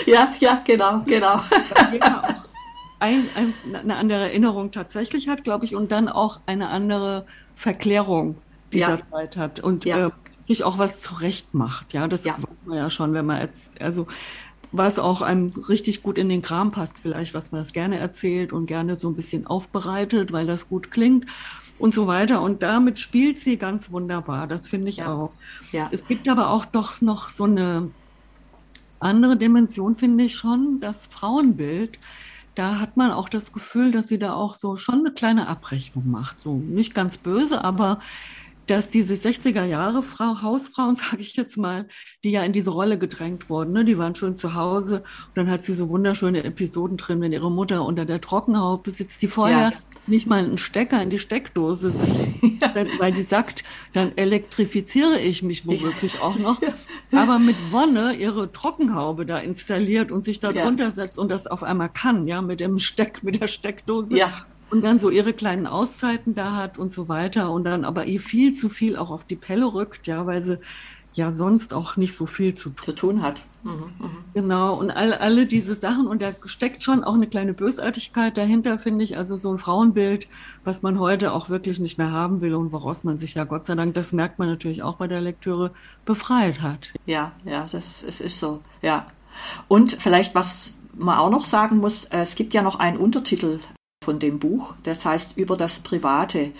ja, 0.06 0.32
ja, 0.40 0.62
genau, 0.64 1.02
genau. 1.06 1.34
auch 1.34 2.47
ein, 3.00 3.24
ein, 3.36 3.54
eine 3.74 3.96
andere 3.96 4.20
Erinnerung 4.20 4.70
tatsächlich 4.70 5.28
hat, 5.28 5.44
glaube 5.44 5.64
ich, 5.64 5.74
und 5.74 5.92
dann 5.92 6.08
auch 6.08 6.40
eine 6.46 6.68
andere 6.68 7.26
Verklärung 7.54 8.36
dieser 8.72 8.98
ja. 8.98 9.10
Zeit 9.10 9.36
hat 9.36 9.60
und 9.60 9.84
ja. 9.84 10.08
äh, 10.08 10.10
sich 10.42 10.64
auch 10.64 10.78
was 10.78 11.00
zurecht 11.00 11.54
macht. 11.54 11.92
Ja, 11.92 12.08
das 12.08 12.24
ja. 12.24 12.36
weiß 12.38 12.66
man 12.66 12.78
ja 12.78 12.90
schon, 12.90 13.12
wenn 13.12 13.26
man 13.26 13.40
jetzt, 13.40 13.80
also 13.80 14.06
was 14.72 14.98
auch 14.98 15.22
einem 15.22 15.52
richtig 15.68 16.02
gut 16.02 16.18
in 16.18 16.28
den 16.28 16.42
Kram 16.42 16.72
passt, 16.72 16.98
vielleicht, 16.98 17.34
was 17.34 17.52
man 17.52 17.62
das 17.62 17.72
gerne 17.72 17.98
erzählt 17.98 18.52
und 18.52 18.66
gerne 18.66 18.96
so 18.96 19.08
ein 19.08 19.16
bisschen 19.16 19.46
aufbereitet, 19.46 20.32
weil 20.32 20.46
das 20.46 20.68
gut 20.68 20.90
klingt 20.90 21.26
und 21.78 21.94
so 21.94 22.06
weiter. 22.06 22.42
Und 22.42 22.62
damit 22.62 22.98
spielt 22.98 23.40
sie 23.40 23.56
ganz 23.56 23.90
wunderbar. 23.90 24.46
Das 24.46 24.68
finde 24.68 24.88
ich 24.88 24.98
ja. 24.98 25.12
auch. 25.12 25.32
Ja. 25.72 25.88
Es 25.90 26.06
gibt 26.06 26.28
aber 26.28 26.50
auch 26.50 26.66
doch 26.66 27.00
noch 27.00 27.30
so 27.30 27.44
eine 27.44 27.90
andere 29.00 29.36
Dimension, 29.36 29.94
finde 29.94 30.24
ich 30.24 30.36
schon, 30.36 30.80
das 30.80 31.06
Frauenbild 31.06 31.98
da 32.58 32.80
hat 32.80 32.96
man 32.96 33.12
auch 33.12 33.28
das 33.28 33.52
Gefühl, 33.52 33.92
dass 33.92 34.08
sie 34.08 34.18
da 34.18 34.34
auch 34.34 34.54
so 34.56 34.76
schon 34.76 35.00
eine 35.00 35.12
kleine 35.12 35.46
Abrechnung 35.46 36.10
macht. 36.10 36.40
So 36.40 36.56
nicht 36.56 36.92
ganz 36.92 37.16
böse, 37.16 37.62
aber 37.62 38.00
dass 38.66 38.90
diese 38.90 39.14
60er 39.14 39.64
Jahre 39.64 40.02
Frau, 40.02 40.42
Hausfrauen, 40.42 40.94
sage 40.96 41.22
ich 41.22 41.36
jetzt 41.36 41.56
mal, 41.56 41.86
die 42.24 42.32
ja 42.32 42.42
in 42.42 42.52
diese 42.52 42.70
Rolle 42.70 42.98
gedrängt 42.98 43.48
wurden, 43.48 43.72
ne? 43.72 43.84
die 43.84 43.96
waren 43.96 44.14
schon 44.14 44.36
zu 44.36 44.54
Hause 44.54 44.98
und 45.28 45.36
dann 45.36 45.50
hat 45.50 45.62
sie 45.62 45.74
so 45.74 45.88
wunderschöne 45.88 46.44
Episoden 46.44 46.96
drin, 46.96 47.20
wenn 47.20 47.32
ihre 47.32 47.50
Mutter 47.50 47.84
unter 47.84 48.04
der 48.04 48.20
Trockenhaube 48.20 48.90
sitzt, 48.90 49.22
die 49.22 49.28
vorher 49.28 49.70
ja. 49.70 49.72
Nicht 50.08 50.26
mal 50.26 50.38
einen 50.38 50.58
Stecker 50.58 51.02
in 51.02 51.10
die 51.10 51.18
Steckdose 51.18 51.92
sind, 51.92 52.60
ja. 52.62 52.72
weil 52.98 53.14
sie 53.14 53.22
sagt, 53.22 53.64
dann 53.92 54.12
elektrifiziere 54.16 55.18
ich 55.18 55.42
mich 55.42 55.66
womöglich 55.66 56.14
ja. 56.14 56.20
auch 56.20 56.36
noch, 56.36 56.60
aber 57.12 57.38
mit 57.38 57.56
Wonne 57.70 58.14
ihre 58.14 58.50
Trockenhaube 58.52 59.26
da 59.26 59.38
installiert 59.38 60.10
und 60.12 60.24
sich 60.24 60.40
da 60.40 60.52
drunter 60.52 60.90
setzt 60.90 61.18
und 61.18 61.30
das 61.30 61.46
auf 61.46 61.62
einmal 61.62 61.88
kann, 61.88 62.26
ja, 62.26 62.42
mit 62.42 62.60
dem 62.60 62.78
Steck, 62.78 63.22
mit 63.22 63.40
der 63.40 63.48
Steckdose. 63.48 64.16
Ja 64.16 64.32
und 64.70 64.84
dann 64.84 64.98
so 64.98 65.10
ihre 65.10 65.32
kleinen 65.32 65.66
Auszeiten 65.66 66.34
da 66.34 66.54
hat 66.54 66.78
und 66.78 66.92
so 66.92 67.08
weiter 67.08 67.50
und 67.50 67.64
dann 67.64 67.84
aber 67.84 68.04
ihr 68.06 68.20
viel 68.20 68.52
zu 68.52 68.68
viel 68.68 68.96
auch 68.96 69.10
auf 69.10 69.24
die 69.24 69.36
Pelle 69.36 69.72
rückt, 69.72 70.06
ja, 70.06 70.26
weil 70.26 70.44
sie 70.44 70.58
ja 71.14 71.32
sonst 71.32 71.72
auch 71.72 71.96
nicht 71.96 72.14
so 72.14 72.26
viel 72.26 72.54
zu 72.54 72.70
tun, 72.70 72.84
zu 72.84 72.92
tun 72.92 73.22
hat. 73.22 73.42
Genau, 74.34 74.74
und 74.74 74.90
all, 74.90 75.12
alle 75.14 75.46
diese 75.46 75.74
Sachen, 75.74 76.06
und 76.06 76.22
da 76.22 76.32
steckt 76.46 76.82
schon 76.82 77.04
auch 77.04 77.14
eine 77.14 77.26
kleine 77.26 77.54
Bösartigkeit 77.54 78.36
dahinter, 78.36 78.78
finde 78.78 79.04
ich, 79.04 79.16
also 79.16 79.36
so 79.36 79.52
ein 79.52 79.58
Frauenbild, 79.58 80.28
was 80.64 80.82
man 80.82 80.98
heute 80.98 81.32
auch 81.32 81.48
wirklich 81.48 81.80
nicht 81.80 81.98
mehr 81.98 82.12
haben 82.12 82.40
will 82.40 82.54
und 82.54 82.72
woraus 82.72 83.04
man 83.04 83.18
sich 83.18 83.34
ja 83.34 83.44
Gott 83.44 83.66
sei 83.66 83.74
Dank, 83.74 83.94
das 83.94 84.12
merkt 84.12 84.38
man 84.38 84.48
natürlich 84.48 84.82
auch 84.82 84.96
bei 84.96 85.06
der 85.06 85.20
Lektüre, 85.20 85.72
befreit 86.04 86.62
hat. 86.62 86.92
Ja, 87.06 87.32
ja, 87.44 87.66
das, 87.70 88.02
es 88.02 88.20
ist 88.20 88.38
so, 88.38 88.60
ja. 88.80 89.06
Und 89.66 89.92
vielleicht, 89.92 90.34
was 90.34 90.74
man 90.96 91.18
auch 91.18 91.30
noch 91.30 91.44
sagen 91.44 91.78
muss, 91.78 92.04
es 92.06 92.34
gibt 92.34 92.54
ja 92.54 92.62
noch 92.62 92.78
einen 92.78 92.96
Untertitel 92.96 93.60
von 94.04 94.18
dem 94.18 94.38
Buch. 94.38 94.74
Das 94.82 95.04
heißt 95.04 95.36
über 95.36 95.56
das 95.56 95.80
Private. 95.80 96.52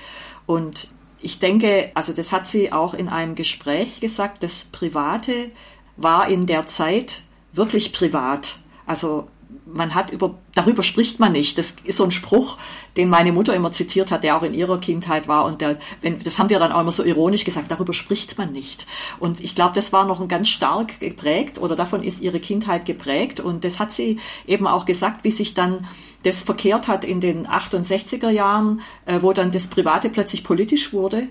Und 0.47 0.89
ich 1.21 1.39
denke, 1.39 1.91
also 1.95 2.13
das 2.13 2.31
hat 2.33 2.47
sie 2.47 2.73
auch 2.73 2.95
in 2.95 3.09
einem 3.09 3.35
Gespräch 3.35 4.01
gesagt, 4.01 4.43
das 4.43 4.67
Private 4.67 5.51
war 5.99 6.29
in 6.29 6.47
der 6.47 6.67
Zeit 6.67 7.23
wirklich 7.53 7.93
privat. 7.93 8.59
Also 8.87 9.27
man 9.67 9.95
hat 9.95 10.11
über, 10.11 10.35
darüber 10.55 10.83
spricht 10.83 11.21
man 11.21 11.33
nicht. 11.33 11.59
Das 11.59 11.75
ist 11.85 11.97
so 11.97 12.05
ein 12.05 12.11
Spruch, 12.11 12.59
den 12.97 13.09
meine 13.09 13.33
Mutter 13.33 13.55
immer 13.55 13.73
zitiert 13.73 14.11
hat, 14.11 14.23
der 14.25 14.37
auch 14.37 14.43
in 14.43 14.55
ihrer 14.55 14.79
Kindheit 14.79 15.29
war. 15.29 15.45
Und 15.45 15.61
der, 15.61 15.79
wenn, 16.01 16.23
das 16.23 16.39
haben 16.39 16.49
wir 16.49 16.59
dann 16.59 16.73
auch 16.73 16.81
immer 16.81 16.93
so 16.93 17.05
ironisch 17.05 17.45
gesagt, 17.45 17.71
darüber 17.71 17.93
spricht 17.93 18.39
man 18.39 18.53
nicht. 18.53 18.87
Und 19.19 19.41
ich 19.41 19.55
glaube, 19.55 19.75
das 19.75 19.93
war 19.93 20.07
noch 20.07 20.21
ein 20.21 20.29
ganz 20.29 20.49
stark 20.49 21.01
geprägt 21.01 21.59
oder 21.59 21.77
davon 21.77 22.03
ist 22.03 22.21
ihre 22.21 22.41
Kindheit 22.41 22.87
geprägt. 22.87 23.41
Und 23.41 23.65
das 23.65 23.79
hat 23.79 23.93
sie 23.93 24.19
eben 24.47 24.67
auch 24.67 24.87
gesagt, 24.87 25.25
wie 25.25 25.31
sich 25.31 25.55
dann 25.55 25.87
das 26.23 26.41
verkehrt 26.41 26.89
hat 26.89 27.05
in 27.05 27.21
den 27.21 27.47
68er 27.47 28.31
Jahren, 28.31 28.81
äh, 29.07 29.21
wo 29.23 29.33
dann 29.33 29.51
das 29.51 29.69
Private 29.69 30.11
plötzlich 30.11 30.45
politisch 30.45 30.93
wurde 30.93 31.29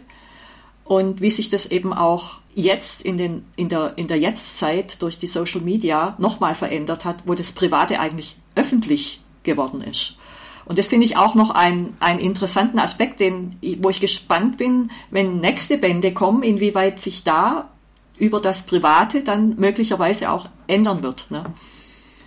und 0.87 1.21
wie 1.21 1.31
sich 1.31 1.49
das 1.49 1.65
eben 1.65 1.93
auch 1.93 2.39
jetzt 2.53 3.01
in, 3.01 3.17
den, 3.17 3.45
in, 3.55 3.69
der, 3.69 3.97
in 3.97 4.07
der 4.07 4.17
Jetztzeit 4.17 5.01
durch 5.01 5.17
die 5.17 5.27
Social 5.27 5.61
Media 5.61 6.15
nochmal 6.17 6.55
verändert 6.55 7.05
hat, 7.05 7.17
wo 7.25 7.33
das 7.33 7.51
Private 7.51 7.99
eigentlich 7.99 8.37
öffentlich 8.55 9.21
geworden 9.43 9.81
ist. 9.81 10.17
Und 10.65 10.79
das 10.79 10.87
finde 10.87 11.05
ich 11.05 11.15
auch 11.15 11.35
noch 11.35 11.51
ein, 11.51 11.95
einen 11.99 12.19
interessanten 12.19 12.79
Aspekt, 12.79 13.19
den, 13.19 13.57
wo 13.81 13.89
ich 13.89 14.01
gespannt 14.01 14.57
bin, 14.57 14.91
wenn 15.11 15.39
nächste 15.39 15.77
Bände 15.77 16.13
kommen, 16.13 16.43
inwieweit 16.43 16.99
sich 16.99 17.23
da 17.23 17.69
über 18.17 18.41
das 18.41 18.63
Private 18.63 19.23
dann 19.23 19.55
möglicherweise 19.57 20.31
auch 20.31 20.49
ändern 20.67 21.03
wird. 21.03 21.29
Ne? 21.29 21.45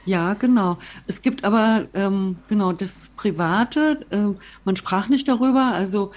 Ja, 0.06 0.34
genau. 0.34 0.78
Es 1.06 1.20
gibt 1.22 1.44
aber 1.44 1.86
ähm, 1.92 2.36
genau 2.48 2.72
das 2.72 3.10
Private. 3.16 4.06
Äh, 4.10 4.38
man 4.64 4.76
sprach 4.76 5.08
nicht 5.08 5.28
darüber. 5.28 5.72
Also 5.74 6.12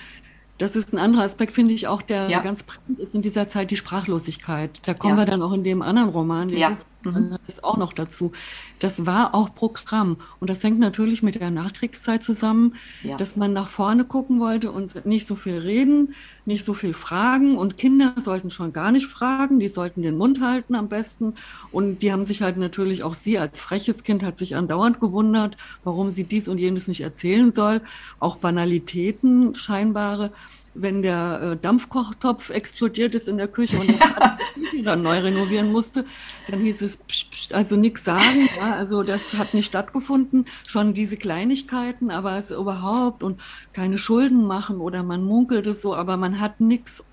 das 0.57 0.75
ist 0.75 0.93
ein 0.93 0.99
anderer 0.99 1.23
Aspekt, 1.23 1.53
finde 1.53 1.73
ich 1.73 1.87
auch, 1.87 2.01
der 2.01 2.29
ja. 2.29 2.39
ganz 2.41 2.63
prägend 2.63 2.99
ist 2.99 3.15
in 3.15 3.21
dieser 3.21 3.49
Zeit, 3.49 3.71
die 3.71 3.77
Sprachlosigkeit. 3.77 4.81
Da 4.85 4.93
kommen 4.93 5.17
ja. 5.17 5.21
wir 5.21 5.25
dann 5.25 5.41
auch 5.41 5.53
in 5.53 5.63
dem 5.63 5.81
anderen 5.81 6.09
Roman, 6.09 6.49
ja. 6.49 6.77
Mhm. 7.03 7.37
ist 7.47 7.63
auch 7.63 7.77
noch 7.77 7.93
dazu. 7.93 8.31
Das 8.79 9.05
war 9.05 9.33
auch 9.33 9.53
Programm. 9.53 10.17
Und 10.39 10.49
das 10.49 10.63
hängt 10.63 10.79
natürlich 10.79 11.23
mit 11.23 11.35
der 11.35 11.51
Nachkriegszeit 11.51 12.23
zusammen, 12.23 12.75
ja. 13.03 13.17
dass 13.17 13.35
man 13.35 13.53
nach 13.53 13.67
vorne 13.67 14.05
gucken 14.05 14.39
wollte 14.39 14.71
und 14.71 15.05
nicht 15.05 15.25
so 15.25 15.35
viel 15.35 15.57
reden, 15.57 16.15
nicht 16.45 16.65
so 16.65 16.73
viel 16.73 16.93
fragen. 16.93 17.57
Und 17.57 17.77
Kinder 17.77 18.15
sollten 18.23 18.49
schon 18.49 18.73
gar 18.73 18.91
nicht 18.91 19.07
fragen, 19.07 19.59
die 19.59 19.67
sollten 19.67 20.01
den 20.01 20.17
Mund 20.17 20.41
halten 20.41 20.75
am 20.75 20.89
besten. 20.89 21.35
Und 21.71 22.01
die 22.01 22.11
haben 22.11 22.25
sich 22.25 22.41
halt 22.41 22.57
natürlich 22.57 23.03
auch 23.03 23.13
sie 23.13 23.37
als 23.37 23.59
freches 23.59 24.03
Kind 24.03 24.23
hat 24.23 24.37
sich 24.37 24.55
andauernd 24.55 24.99
gewundert, 24.99 25.57
warum 25.83 26.11
sie 26.11 26.23
dies 26.23 26.47
und 26.47 26.57
jenes 26.57 26.87
nicht 26.87 27.01
erzählen 27.01 27.51
soll. 27.51 27.81
Auch 28.19 28.37
Banalitäten, 28.37 29.55
scheinbare 29.55 30.31
wenn 30.73 31.01
der 31.01 31.41
äh, 31.41 31.57
Dampfkochtopf 31.57 32.49
explodiert 32.49 33.15
ist 33.15 33.27
in 33.27 33.37
der 33.37 33.47
Küche 33.47 33.77
und 33.77 33.89
ja. 33.89 34.37
die 34.71 34.81
dann 34.81 35.01
neu 35.01 35.19
renovieren 35.19 35.71
musste, 35.71 36.05
dann 36.49 36.61
hieß 36.61 36.81
es, 36.81 36.97
psch, 36.97 37.29
psch, 37.29 37.51
also 37.51 37.75
nichts 37.75 38.03
sagen. 38.03 38.49
Ja, 38.57 38.75
also 38.75 39.03
das 39.03 39.33
hat 39.35 39.53
nicht 39.53 39.67
stattgefunden. 39.67 40.45
Schon 40.67 40.93
diese 40.93 41.17
Kleinigkeiten, 41.17 42.11
aber 42.11 42.37
es 42.37 42.51
überhaupt 42.51 43.23
und 43.23 43.41
keine 43.73 43.97
Schulden 43.97 44.45
machen 44.45 44.77
oder 44.77 45.03
man 45.03 45.23
munkelt 45.23 45.67
es 45.67 45.81
so, 45.81 45.95
aber 45.95 46.17
man 46.17 46.39
hat 46.39 46.59
nichts 46.61 47.03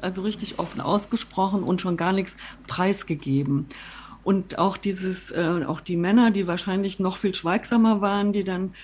also 0.00 0.22
richtig 0.22 0.58
offen 0.58 0.80
ausgesprochen 0.80 1.62
und 1.62 1.80
schon 1.80 1.96
gar 1.96 2.12
nichts 2.12 2.36
preisgegeben. 2.66 3.66
Und 4.22 4.58
auch 4.58 4.76
dieses, 4.76 5.30
äh, 5.30 5.64
auch 5.66 5.80
die 5.80 5.96
Männer, 5.96 6.30
die 6.30 6.46
wahrscheinlich 6.46 7.00
noch 7.00 7.16
viel 7.16 7.34
schweigsamer 7.34 8.00
waren, 8.00 8.32
die 8.32 8.44
dann 8.44 8.74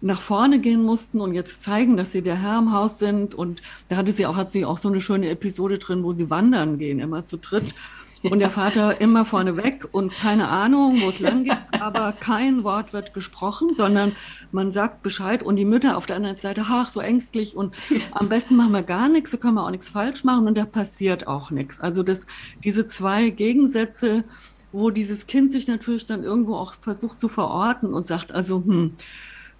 nach 0.00 0.20
vorne 0.20 0.60
gehen 0.60 0.82
mussten 0.82 1.20
und 1.20 1.34
jetzt 1.34 1.62
zeigen, 1.62 1.96
dass 1.96 2.12
sie 2.12 2.22
der 2.22 2.40
Herr 2.40 2.58
im 2.58 2.72
Haus 2.72 2.98
sind. 2.98 3.34
Und 3.34 3.62
da 3.88 3.96
hatte 3.96 4.12
sie 4.12 4.26
auch, 4.26 4.36
hat 4.36 4.50
sie 4.50 4.64
auch 4.64 4.78
so 4.78 4.88
eine 4.88 5.00
schöne 5.00 5.30
Episode 5.30 5.78
drin, 5.78 6.02
wo 6.04 6.12
sie 6.12 6.30
wandern 6.30 6.78
gehen, 6.78 7.00
immer 7.00 7.24
zu 7.24 7.38
dritt. 7.38 7.74
Und 8.22 8.40
der 8.40 8.50
Vater 8.50 9.00
immer 9.00 9.24
vorne 9.24 9.56
weg 9.56 9.86
und 9.92 10.12
keine 10.12 10.48
Ahnung, 10.48 11.00
wo 11.00 11.10
es 11.10 11.20
lang 11.20 11.44
geht, 11.44 11.58
aber 11.70 12.12
kein 12.12 12.64
Wort 12.64 12.92
wird 12.92 13.14
gesprochen, 13.14 13.74
sondern 13.74 14.16
man 14.50 14.72
sagt 14.72 15.02
Bescheid 15.02 15.42
und 15.42 15.56
die 15.56 15.64
Mütter 15.64 15.96
auf 15.96 16.06
der 16.06 16.16
anderen 16.16 16.36
Seite, 16.36 16.64
ach, 16.68 16.90
so 16.90 17.00
ängstlich 17.00 17.54
und 17.56 17.74
am 18.12 18.28
besten 18.28 18.56
machen 18.56 18.72
wir 18.72 18.82
gar 18.82 19.08
nichts, 19.08 19.30
so 19.30 19.36
können 19.36 19.54
wir 19.54 19.64
auch 19.64 19.70
nichts 19.70 19.90
falsch 19.90 20.24
machen 20.24 20.48
und 20.48 20.58
da 20.58 20.64
passiert 20.64 21.28
auch 21.28 21.50
nichts. 21.50 21.78
Also 21.78 22.02
das, 22.02 22.26
diese 22.64 22.88
zwei 22.88 23.30
Gegensätze, 23.30 24.24
wo 24.72 24.90
dieses 24.90 25.26
Kind 25.26 25.52
sich 25.52 25.68
natürlich 25.68 26.06
dann 26.06 26.24
irgendwo 26.24 26.56
auch 26.56 26.74
versucht 26.74 27.20
zu 27.20 27.28
verorten 27.28 27.94
und 27.94 28.06
sagt, 28.06 28.32
also, 28.32 28.62
hm, 28.64 28.92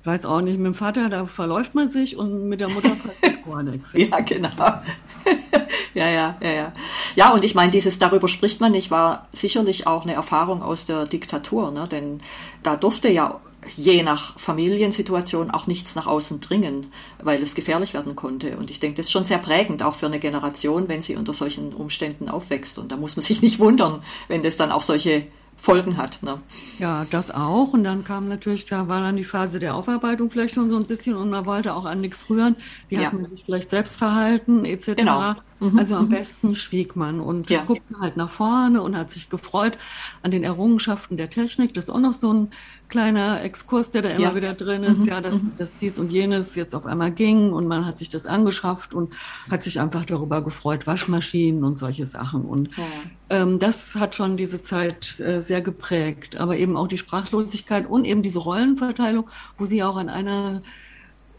weiß 0.06 0.24
auch 0.24 0.40
nicht, 0.40 0.58
mit 0.58 0.66
dem 0.66 0.74
Vater, 0.74 1.08
da 1.08 1.26
verläuft 1.26 1.74
man 1.74 1.88
sich 1.88 2.16
und 2.16 2.48
mit 2.48 2.60
der 2.60 2.68
Mutter 2.68 2.90
passiert 2.90 3.44
gar 3.44 3.62
nichts. 3.62 3.92
Ja, 3.96 4.20
genau. 4.20 4.48
ja, 5.94 6.08
ja, 6.08 6.36
ja, 6.40 6.50
ja. 6.50 6.72
Ja, 7.14 7.32
und 7.32 7.44
ich 7.44 7.54
meine, 7.54 7.70
dieses 7.70 7.98
darüber 7.98 8.28
spricht 8.28 8.60
man 8.60 8.72
nicht, 8.72 8.90
war 8.90 9.28
sicherlich 9.32 9.86
auch 9.86 10.04
eine 10.04 10.14
Erfahrung 10.14 10.62
aus 10.62 10.86
der 10.86 11.06
Diktatur, 11.06 11.70
ne? 11.70 11.88
denn 11.88 12.20
da 12.62 12.76
durfte 12.76 13.08
ja 13.08 13.40
je 13.74 14.02
nach 14.02 14.38
Familiensituation 14.38 15.50
auch 15.50 15.66
nichts 15.66 15.96
nach 15.96 16.06
außen 16.06 16.40
dringen, 16.40 16.92
weil 17.20 17.42
es 17.42 17.54
gefährlich 17.54 17.94
werden 17.94 18.14
konnte. 18.14 18.56
Und 18.58 18.70
ich 18.70 18.78
denke, 18.78 18.98
das 18.98 19.06
ist 19.06 19.12
schon 19.12 19.24
sehr 19.24 19.38
prägend, 19.38 19.82
auch 19.82 19.94
für 19.94 20.06
eine 20.06 20.20
Generation, 20.20 20.88
wenn 20.88 21.02
sie 21.02 21.16
unter 21.16 21.32
solchen 21.32 21.72
Umständen 21.72 22.28
aufwächst. 22.28 22.78
Und 22.78 22.92
da 22.92 22.96
muss 22.96 23.16
man 23.16 23.24
sich 23.24 23.42
nicht 23.42 23.58
wundern, 23.58 24.02
wenn 24.28 24.42
das 24.42 24.56
dann 24.56 24.70
auch 24.70 24.82
solche 24.82 25.26
Folgen 25.56 25.96
hat. 25.96 26.22
Ne? 26.22 26.38
Ja, 26.78 27.06
das 27.10 27.30
auch. 27.30 27.72
Und 27.72 27.84
dann 27.84 28.04
kam 28.04 28.28
natürlich, 28.28 28.66
da 28.66 28.88
war 28.88 29.00
dann 29.00 29.16
die 29.16 29.24
Phase 29.24 29.58
der 29.58 29.74
Aufarbeitung 29.74 30.30
vielleicht 30.30 30.54
schon 30.54 30.70
so 30.70 30.76
ein 30.76 30.86
bisschen 30.86 31.16
und 31.16 31.30
man 31.30 31.46
wollte 31.46 31.74
auch 31.74 31.84
an 31.84 31.98
nichts 31.98 32.28
rühren. 32.30 32.56
Wie 32.88 32.96
ja. 32.96 33.06
hat 33.06 33.12
man 33.12 33.24
sich 33.24 33.44
vielleicht 33.44 33.70
selbst 33.70 33.96
verhalten, 33.96 34.64
etc. 34.64 34.94
Genau. 34.96 35.34
Mhm. 35.58 35.78
Also 35.78 35.96
am 35.96 36.06
mhm. 36.06 36.10
besten 36.10 36.54
schwieg 36.54 36.96
man 36.96 37.18
und 37.20 37.48
ja. 37.50 37.64
guckte 37.64 37.98
halt 38.00 38.16
nach 38.16 38.28
vorne 38.28 38.82
und 38.82 38.96
hat 38.96 39.10
sich 39.10 39.30
gefreut 39.30 39.78
an 40.22 40.30
den 40.30 40.44
Errungenschaften 40.44 41.16
der 41.16 41.30
Technik. 41.30 41.72
Das 41.74 41.86
ist 41.86 41.90
auch 41.90 42.00
noch 42.00 42.14
so 42.14 42.32
ein 42.32 42.50
kleiner 42.88 43.42
Exkurs, 43.42 43.90
der 43.90 44.02
da 44.02 44.08
immer 44.10 44.20
ja. 44.20 44.34
wieder 44.34 44.54
drin 44.54 44.82
ist, 44.82 45.00
mhm. 45.00 45.08
ja, 45.08 45.20
dass, 45.20 45.42
mhm. 45.42 45.52
dass 45.58 45.76
dies 45.76 45.98
und 45.98 46.10
jenes 46.10 46.54
jetzt 46.54 46.74
auf 46.74 46.86
einmal 46.86 47.10
ging 47.10 47.52
und 47.52 47.66
man 47.66 47.84
hat 47.86 47.98
sich 47.98 48.10
das 48.10 48.26
angeschafft 48.26 48.94
und 48.94 49.12
hat 49.50 49.62
sich 49.62 49.80
einfach 49.80 50.04
darüber 50.04 50.42
gefreut, 50.42 50.86
Waschmaschinen 50.86 51.64
und 51.64 51.78
solche 51.78 52.06
Sachen. 52.06 52.42
Und 52.42 52.76
ja. 52.76 52.84
ähm, 53.30 53.58
das 53.58 53.94
hat 53.96 54.14
schon 54.14 54.36
diese 54.36 54.62
Zeit 54.62 55.18
äh, 55.20 55.40
sehr 55.42 55.60
geprägt, 55.60 56.36
aber 56.36 56.56
eben 56.56 56.76
auch 56.76 56.88
die 56.88 56.98
Sprachlosigkeit 56.98 57.88
und 57.88 58.04
eben 58.04 58.22
diese 58.22 58.38
Rollenverteilung, 58.38 59.28
wo 59.58 59.66
sie 59.66 59.82
auch 59.82 59.96
an 59.96 60.08
einer 60.08 60.62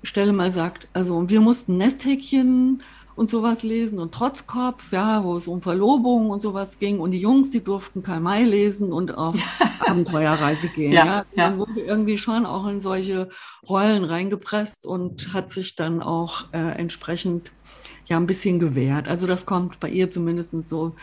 Stelle 0.04 0.34
mal 0.34 0.52
sagt, 0.52 0.88
also 0.94 1.30
wir 1.30 1.42
mussten 1.42 1.78
Nesthäkchen 1.78 2.82
und 3.18 3.32
sowas 3.32 3.64
lesen 3.64 3.98
und 3.98 4.14
Trotzkopf, 4.14 4.92
ja, 4.92 5.24
wo 5.24 5.36
es 5.36 5.48
um 5.48 5.64
Verlobung 5.64 6.30
und 6.30 6.44
sowas 6.44 6.78
ging 6.78 7.00
und 7.00 7.12
die 7.12 7.20
Jungs, 7.20 7.50
die 7.50 7.64
durften 7.64 8.04
Karl 8.04 8.20
May 8.20 8.44
lesen 8.44 8.94
und 8.94 9.18
auf 9.18 9.36
Abenteuerreise 9.80 10.68
gehen. 10.70 10.92
Ja, 10.92 11.06
ja. 11.06 11.26
ja. 11.36 11.50
Man 11.50 11.58
wurde 11.58 11.82
irgendwie 11.82 12.20
schon 12.20 12.46
auch 12.46 12.68
in 12.68 12.80
solche 12.80 13.30
Rollen 13.68 14.04
reingepresst 14.04 14.86
und 14.86 15.34
hat 15.34 15.52
sich 15.52 15.76
dann 15.76 16.04
auch 16.04 16.54
äh, 16.54 16.78
entsprechend 16.78 17.52
ja 18.06 18.18
ein 18.18 18.28
bisschen 18.28 18.60
gewehrt. 18.60 19.08
Also 19.08 19.26
das 19.26 19.48
kommt 19.48 19.80
bei 19.80 19.90
ihr 19.90 20.12
zumindest 20.12 20.52
so 20.70 20.96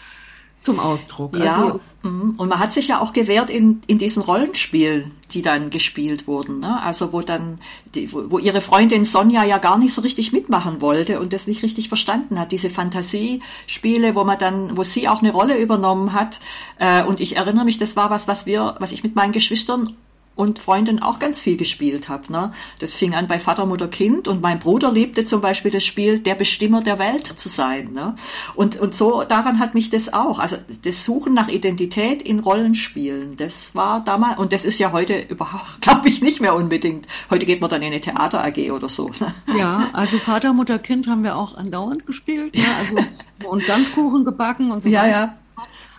zum 0.65 0.81
Ausdruck. 0.81 1.37
Ja, 1.37 1.57
also, 1.57 1.81
mhm. 2.03 2.35
und 2.39 2.49
man 2.49 2.59
hat 2.59 2.73
sich 2.73 2.89
ja 2.89 3.01
auch 3.01 3.13
gewehrt 3.13 3.51
in, 3.51 3.83
in 3.87 3.99
diesen 3.99 4.23
Rollenspielen, 4.23 5.11
die 5.31 5.43
dann 5.43 5.69
gespielt 5.69 6.27
wurden. 6.27 6.61
Ne? 6.61 6.83
Also 6.83 7.13
wo 7.13 7.21
dann, 7.21 7.59
die, 7.95 8.11
wo, 8.13 8.31
wo 8.31 8.39
ihre 8.39 8.63
Freundin 8.63 9.05
Sonja 9.05 9.45
ja 9.45 9.59
gar 9.59 9.77
nicht 9.77 9.93
so 9.93 10.01
richtig 10.01 10.33
mitmachen 10.33 10.81
wollte 10.81 11.21
und 11.21 11.35
das 11.35 11.47
nicht 11.47 11.63
richtig 11.63 11.89
verstanden 11.89 12.39
hat. 12.39 12.51
Diese 12.51 12.71
Fantasiespiele, 12.71 14.15
wo 14.15 14.25
man 14.25 14.39
dann, 14.39 14.77
wo 14.77 14.85
sie 14.85 15.07
auch 15.07 15.21
eine 15.21 15.33
Rolle 15.33 15.61
übernommen 15.61 16.15
hat. 16.15 16.41
Äh, 16.79 17.05
und 17.05 17.21
ich 17.21 17.37
erinnere 17.37 17.67
mich, 17.67 17.77
das 17.77 17.95
war 17.95 18.09
was, 18.09 18.27
was 18.27 18.47
wir, 18.47 18.77
was 18.79 18.93
ich 18.93 19.05
mit 19.05 19.15
meinen 19.15 19.33
Geschwistern 19.33 19.95
und 20.37 20.59
Freundin 20.59 21.01
auch 21.01 21.19
ganz 21.19 21.41
viel 21.41 21.57
gespielt 21.57 22.09
habe. 22.09 22.33
Ne? 22.33 22.53
Das 22.79 22.95
fing 22.95 23.15
an 23.15 23.29
bei 23.29 23.39
Vater, 23.39 23.67
Mutter, 23.67 23.89
Kind 23.89 24.29
und 24.29 24.43
mein 24.43 24.59
Bruder 24.59 24.91
liebte 24.91 25.25
zum 25.25 25.41
Beispiel 25.41 25.71
das 25.71 25.85
Spiel, 25.85 26.19
der 26.19 26.35
Bestimmer 26.35 26.83
der 26.83 26.99
Welt 26.99 27.27
zu 27.27 27.49
sein. 27.49 27.93
Ne? 27.93 28.17
Und, 28.55 28.77
und 28.81 28.95
so 28.95 29.23
daran 29.23 29.59
hat 29.59 29.75
mich 29.75 29.91
das 29.91 30.13
auch, 30.13 30.39
also 30.39 30.57
das 30.83 31.05
Suchen 31.05 31.35
nach 31.35 31.49
Identität 31.49 32.23
in 32.23 32.41
Rollenspielen, 32.41 33.37
das 33.37 33.75
war 33.75 34.03
damals, 34.05 34.39
und 34.39 34.53
das 34.53 34.65
ist 34.65 34.79
ja 34.79 34.93
heute 34.93 35.19
überhaupt, 35.29 35.65
glaube 35.81 36.09
ich, 36.09 36.21
nicht 36.21 36.41
mehr 36.41 36.55
unbedingt. 36.55 37.07
Heute 37.31 37.47
geht 37.47 37.61
man 37.61 37.71
dann 37.71 37.83
in 37.83 37.89
eine 37.89 38.01
Theater 38.01 38.45
AG 38.45 38.71
oder 38.71 38.89
so. 38.89 39.11
Ne? 39.21 39.35
Ja, 39.59 39.89
also 39.93 40.19
Vater, 40.19 40.53
Mutter, 40.53 40.79
Kind 40.79 41.07
haben 41.07 41.23
wir 41.23 41.37
auch 41.37 41.57
andauernd 41.57 42.07
gespielt, 42.07 42.55
ne? 42.57 42.65
also 42.79 42.97
und 43.49 43.63
Sandkuchen 43.65 44.25
gebacken 44.25 44.71
und 44.71 44.83
so 44.83 44.89
ja, 44.89 45.03
weiter. 45.03 45.11
Ja. 45.11 45.39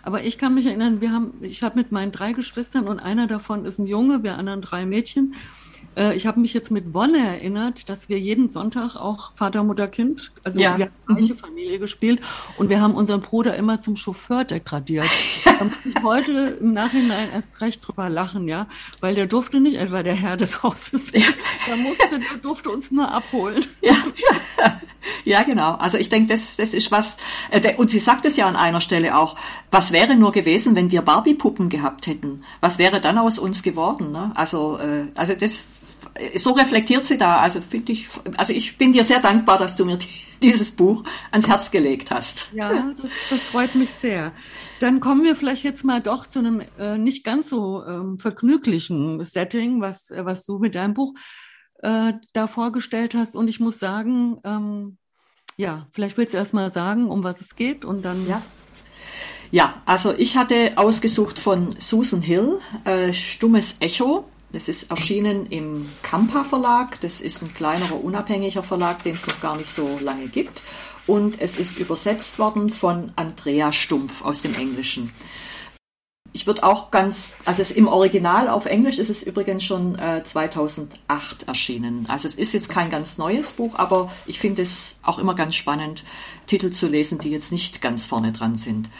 Aber 0.06 0.22
ich 0.22 0.38
kann 0.38 0.54
mich 0.54 0.66
erinnern, 0.66 1.00
wir 1.00 1.10
haben, 1.10 1.34
ich 1.40 1.64
habe 1.64 1.76
mit 1.76 1.90
meinen 1.90 2.12
drei 2.12 2.32
Geschwistern 2.32 2.86
und 2.86 3.00
einer 3.00 3.26
davon 3.26 3.64
ist 3.64 3.80
ein 3.80 3.86
Junge, 3.86 4.22
wir 4.22 4.38
anderen 4.38 4.60
drei 4.60 4.86
Mädchen. 4.86 5.34
Äh, 5.96 6.14
ich 6.14 6.28
habe 6.28 6.38
mich 6.38 6.54
jetzt 6.54 6.70
mit 6.70 6.94
Wonne 6.94 7.18
erinnert, 7.18 7.88
dass 7.88 8.08
wir 8.08 8.16
jeden 8.16 8.46
Sonntag 8.46 8.94
auch 8.94 9.32
Vater, 9.34 9.64
Mutter, 9.64 9.88
Kind, 9.88 10.30
also 10.44 10.60
ja. 10.60 10.78
wir 10.78 10.84
haben 10.84 11.16
gleiche 11.16 11.34
mhm. 11.34 11.38
Familie 11.38 11.78
gespielt 11.80 12.20
und 12.56 12.68
wir 12.68 12.80
haben 12.80 12.94
unseren 12.94 13.20
Bruder 13.20 13.56
immer 13.56 13.80
zum 13.80 13.96
Chauffeur 13.96 14.44
degradiert. 14.44 15.08
da 15.44 15.64
muss 15.64 15.74
ich 15.84 16.02
heute 16.04 16.58
im 16.60 16.72
Nachhinein 16.72 17.32
erst 17.32 17.60
recht 17.60 17.84
drüber 17.84 18.08
lachen, 18.08 18.46
ja, 18.46 18.68
weil 19.00 19.16
der 19.16 19.26
durfte 19.26 19.58
nicht 19.58 19.76
etwa 19.76 20.04
der 20.04 20.14
Herr 20.14 20.36
des 20.36 20.62
Hauses 20.62 21.08
sein. 21.08 21.24
Der 21.66 21.76
musste, 21.78 22.08
der 22.10 22.38
durfte 22.42 22.70
uns 22.70 22.92
nur 22.92 23.10
abholen. 23.10 23.64
Ja, 23.80 23.96
ja. 25.24 25.42
genau. 25.42 25.74
Also 25.74 25.98
ich 25.98 26.08
denke, 26.08 26.28
das, 26.28 26.56
das 26.56 26.74
ist 26.74 26.90
was, 26.90 27.16
äh, 27.50 27.74
und 27.76 27.90
sie 27.90 27.98
sagt 27.98 28.26
es 28.26 28.36
ja 28.36 28.46
an 28.46 28.56
einer 28.56 28.80
Stelle 28.80 29.16
auch, 29.16 29.36
was 29.70 29.92
wäre 29.92 30.16
nur 30.16 30.32
gewesen, 30.32 30.76
wenn 30.76 30.90
wir 30.90 31.02
Barbie-Puppen 31.02 31.68
gehabt 31.68 32.06
hätten? 32.06 32.42
Was 32.60 32.78
wäre 32.78 33.00
dann 33.00 33.18
aus 33.18 33.38
uns 33.38 33.62
geworden? 33.62 34.12
Ne? 34.12 34.32
Also, 34.34 34.78
äh, 34.78 35.06
also 35.14 35.34
das 35.34 35.64
so 36.36 36.52
reflektiert 36.52 37.04
sie 37.04 37.18
da. 37.18 37.38
Also 37.38 37.60
finde 37.60 37.92
ich, 37.92 38.08
also 38.36 38.52
ich 38.52 38.78
bin 38.78 38.92
dir 38.92 39.04
sehr 39.04 39.20
dankbar, 39.20 39.58
dass 39.58 39.76
du 39.76 39.84
mir 39.84 39.98
dieses 40.42 40.70
Buch 40.70 41.04
ans 41.30 41.48
Herz 41.48 41.70
gelegt 41.70 42.10
hast. 42.10 42.48
Ja, 42.52 42.92
das, 43.00 43.10
das 43.30 43.40
freut 43.40 43.74
mich 43.74 43.90
sehr. 43.90 44.32
Dann 44.80 45.00
kommen 45.00 45.24
wir 45.24 45.36
vielleicht 45.36 45.64
jetzt 45.64 45.84
mal 45.84 46.00
doch 46.00 46.26
zu 46.26 46.40
einem 46.40 46.62
äh, 46.78 46.98
nicht 46.98 47.24
ganz 47.24 47.48
so 47.48 47.84
ähm, 47.86 48.18
vergnüglichen 48.18 49.24
Setting, 49.24 49.80
was, 49.80 50.10
äh, 50.10 50.24
was 50.24 50.44
du 50.44 50.58
mit 50.58 50.74
deinem 50.74 50.94
Buch 50.94 51.14
äh, 51.86 52.14
da 52.32 52.48
vorgestellt 52.48 53.14
hast. 53.14 53.36
Und 53.36 53.48
ich 53.48 53.60
muss 53.60 53.78
sagen, 53.78 54.38
ähm, 54.44 54.98
ja, 55.56 55.86
vielleicht 55.92 56.18
willst 56.18 56.34
du 56.34 56.38
erst 56.38 56.52
mal 56.52 56.70
sagen, 56.70 57.08
um 57.08 57.22
was 57.22 57.40
es 57.40 57.54
geht 57.54 57.84
und 57.84 58.02
dann. 58.02 58.28
Ja. 58.28 58.42
Ja, 59.52 59.80
also 59.86 60.12
ich 60.12 60.36
hatte 60.36 60.72
ausgesucht 60.74 61.38
von 61.38 61.76
Susan 61.78 62.20
Hill, 62.20 62.58
äh, 62.84 63.12
Stummes 63.12 63.76
Echo. 63.78 64.28
Das 64.50 64.68
ist 64.68 64.90
erschienen 64.90 65.46
im 65.46 65.88
Kampa 66.02 66.42
Verlag. 66.42 67.00
Das 67.00 67.20
ist 67.20 67.42
ein 67.42 67.54
kleinerer, 67.54 68.02
unabhängiger 68.02 68.64
Verlag, 68.64 69.04
den 69.04 69.14
es 69.14 69.26
noch 69.26 69.40
gar 69.40 69.56
nicht 69.56 69.68
so 69.68 70.00
lange 70.02 70.26
gibt. 70.26 70.62
Und 71.06 71.40
es 71.40 71.56
ist 71.56 71.78
übersetzt 71.78 72.40
worden 72.40 72.70
von 72.70 73.12
Andrea 73.14 73.70
Stumpf 73.70 74.22
aus 74.22 74.42
dem 74.42 74.54
Englischen. 74.54 75.12
Ich 76.36 76.46
würde 76.46 76.64
auch 76.64 76.90
ganz, 76.90 77.32
also 77.46 77.62
im 77.72 77.88
Original 77.88 78.50
auf 78.50 78.66
Englisch 78.66 78.98
ist 78.98 79.08
es 79.08 79.22
übrigens 79.22 79.64
schon 79.64 79.98
äh, 79.98 80.22
2008 80.22 81.44
erschienen. 81.48 82.04
Also 82.10 82.28
es 82.28 82.34
ist 82.34 82.52
jetzt 82.52 82.68
kein 82.68 82.90
ganz 82.90 83.16
neues 83.16 83.52
Buch, 83.52 83.76
aber 83.76 84.12
ich 84.26 84.38
finde 84.38 84.60
es 84.60 84.96
auch 85.02 85.18
immer 85.18 85.34
ganz 85.34 85.54
spannend, 85.54 86.04
Titel 86.46 86.70
zu 86.70 86.88
lesen, 86.88 87.18
die 87.20 87.30
jetzt 87.30 87.52
nicht 87.52 87.80
ganz 87.80 88.04
vorne 88.04 88.32
dran 88.32 88.58
sind. 88.58 88.90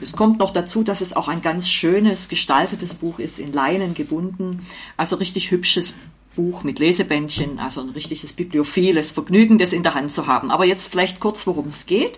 Es 0.00 0.12
kommt 0.12 0.38
noch 0.38 0.50
dazu, 0.50 0.82
dass 0.82 1.02
es 1.02 1.14
auch 1.14 1.28
ein 1.28 1.42
ganz 1.42 1.68
schönes, 1.68 2.30
gestaltetes 2.30 2.94
Buch 2.94 3.18
ist, 3.18 3.38
in 3.38 3.52
Leinen 3.52 3.92
gebunden. 3.92 4.66
Also 4.96 5.16
richtig 5.16 5.50
hübsches 5.50 5.92
Buch 6.34 6.64
mit 6.64 6.78
Lesebändchen, 6.78 7.58
also 7.58 7.82
ein 7.82 7.90
richtiges 7.90 8.32
bibliophiles 8.32 9.12
Vergnügen, 9.12 9.58
das 9.58 9.74
in 9.74 9.82
der 9.82 9.92
Hand 9.92 10.10
zu 10.10 10.26
haben. 10.26 10.50
Aber 10.50 10.64
jetzt 10.64 10.90
vielleicht 10.90 11.20
kurz, 11.20 11.46
worum 11.46 11.66
es 11.66 11.84
geht. 11.84 12.16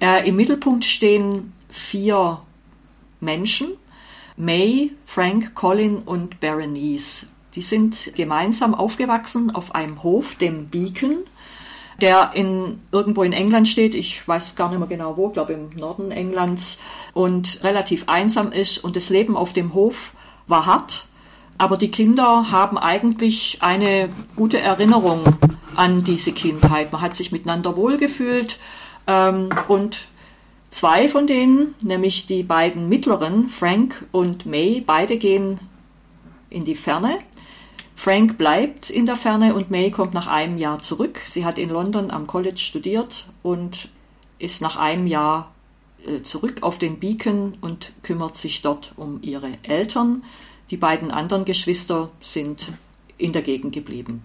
Äh, 0.00 0.28
Im 0.28 0.36
Mittelpunkt 0.36 0.84
stehen 0.84 1.54
vier 1.70 2.42
Menschen. 3.20 3.78
May, 4.36 4.92
Frank, 5.04 5.54
Colin 5.54 5.98
und 5.98 6.40
Berenice. 6.40 7.26
Die 7.54 7.62
sind 7.62 8.12
gemeinsam 8.14 8.74
aufgewachsen 8.74 9.54
auf 9.54 9.74
einem 9.74 10.02
Hof, 10.02 10.34
dem 10.34 10.68
Beacon 10.68 11.24
der 12.00 12.32
in, 12.34 12.80
irgendwo 12.92 13.22
in 13.22 13.32
England 13.32 13.68
steht, 13.68 13.94
ich 13.94 14.26
weiß 14.26 14.54
gar 14.54 14.68
nicht 14.68 14.78
mehr 14.78 14.88
genau 14.88 15.16
wo, 15.16 15.30
glaube 15.30 15.54
im 15.54 15.70
Norden 15.70 16.10
Englands, 16.10 16.78
und 17.14 17.60
relativ 17.62 18.04
einsam 18.08 18.52
ist. 18.52 18.78
Und 18.78 18.96
das 18.96 19.10
Leben 19.10 19.36
auf 19.36 19.52
dem 19.52 19.74
Hof 19.74 20.12
war 20.46 20.66
hart, 20.66 21.06
aber 21.58 21.76
die 21.76 21.90
Kinder 21.90 22.50
haben 22.50 22.76
eigentlich 22.76 23.58
eine 23.60 24.10
gute 24.36 24.60
Erinnerung 24.60 25.24
an 25.74 26.04
diese 26.04 26.32
Kindheit. 26.32 26.92
Man 26.92 27.00
hat 27.00 27.14
sich 27.14 27.32
miteinander 27.32 27.76
wohlgefühlt 27.76 28.58
ähm, 29.06 29.48
und 29.68 30.08
zwei 30.68 31.08
von 31.08 31.26
denen, 31.26 31.74
nämlich 31.82 32.26
die 32.26 32.42
beiden 32.42 32.88
mittleren, 32.88 33.48
Frank 33.48 34.06
und 34.12 34.46
May, 34.46 34.82
beide 34.84 35.16
gehen 35.16 35.60
in 36.50 36.64
die 36.64 36.74
Ferne 36.74 37.18
Frank 37.96 38.36
bleibt 38.36 38.90
in 38.90 39.06
der 39.06 39.16
Ferne 39.16 39.54
und 39.54 39.70
May 39.70 39.90
kommt 39.90 40.12
nach 40.12 40.26
einem 40.26 40.58
Jahr 40.58 40.80
zurück. 40.80 41.18
Sie 41.24 41.46
hat 41.46 41.58
in 41.58 41.70
London 41.70 42.10
am 42.10 42.26
College 42.26 42.58
studiert 42.58 43.24
und 43.42 43.88
ist 44.38 44.60
nach 44.60 44.76
einem 44.76 45.06
Jahr 45.06 45.50
äh, 46.06 46.20
zurück 46.20 46.58
auf 46.60 46.78
den 46.78 47.00
Beacon 47.00 47.56
und 47.62 47.92
kümmert 48.02 48.36
sich 48.36 48.60
dort 48.60 48.92
um 48.96 49.20
ihre 49.22 49.52
Eltern. 49.62 50.22
Die 50.70 50.76
beiden 50.76 51.10
anderen 51.10 51.46
Geschwister 51.46 52.10
sind 52.20 52.70
in 53.16 53.32
der 53.32 53.40
Gegend 53.40 53.72
geblieben. 53.72 54.20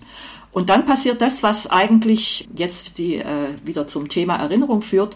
Und 0.52 0.70
dann 0.70 0.86
passiert 0.86 1.22
das, 1.22 1.42
was 1.42 1.66
eigentlich 1.66 2.50
jetzt 2.54 2.98
die, 2.98 3.16
äh, 3.16 3.56
wieder 3.64 3.88
zum 3.88 4.10
Thema 4.10 4.36
Erinnerung 4.36 4.82
führt. 4.82 5.16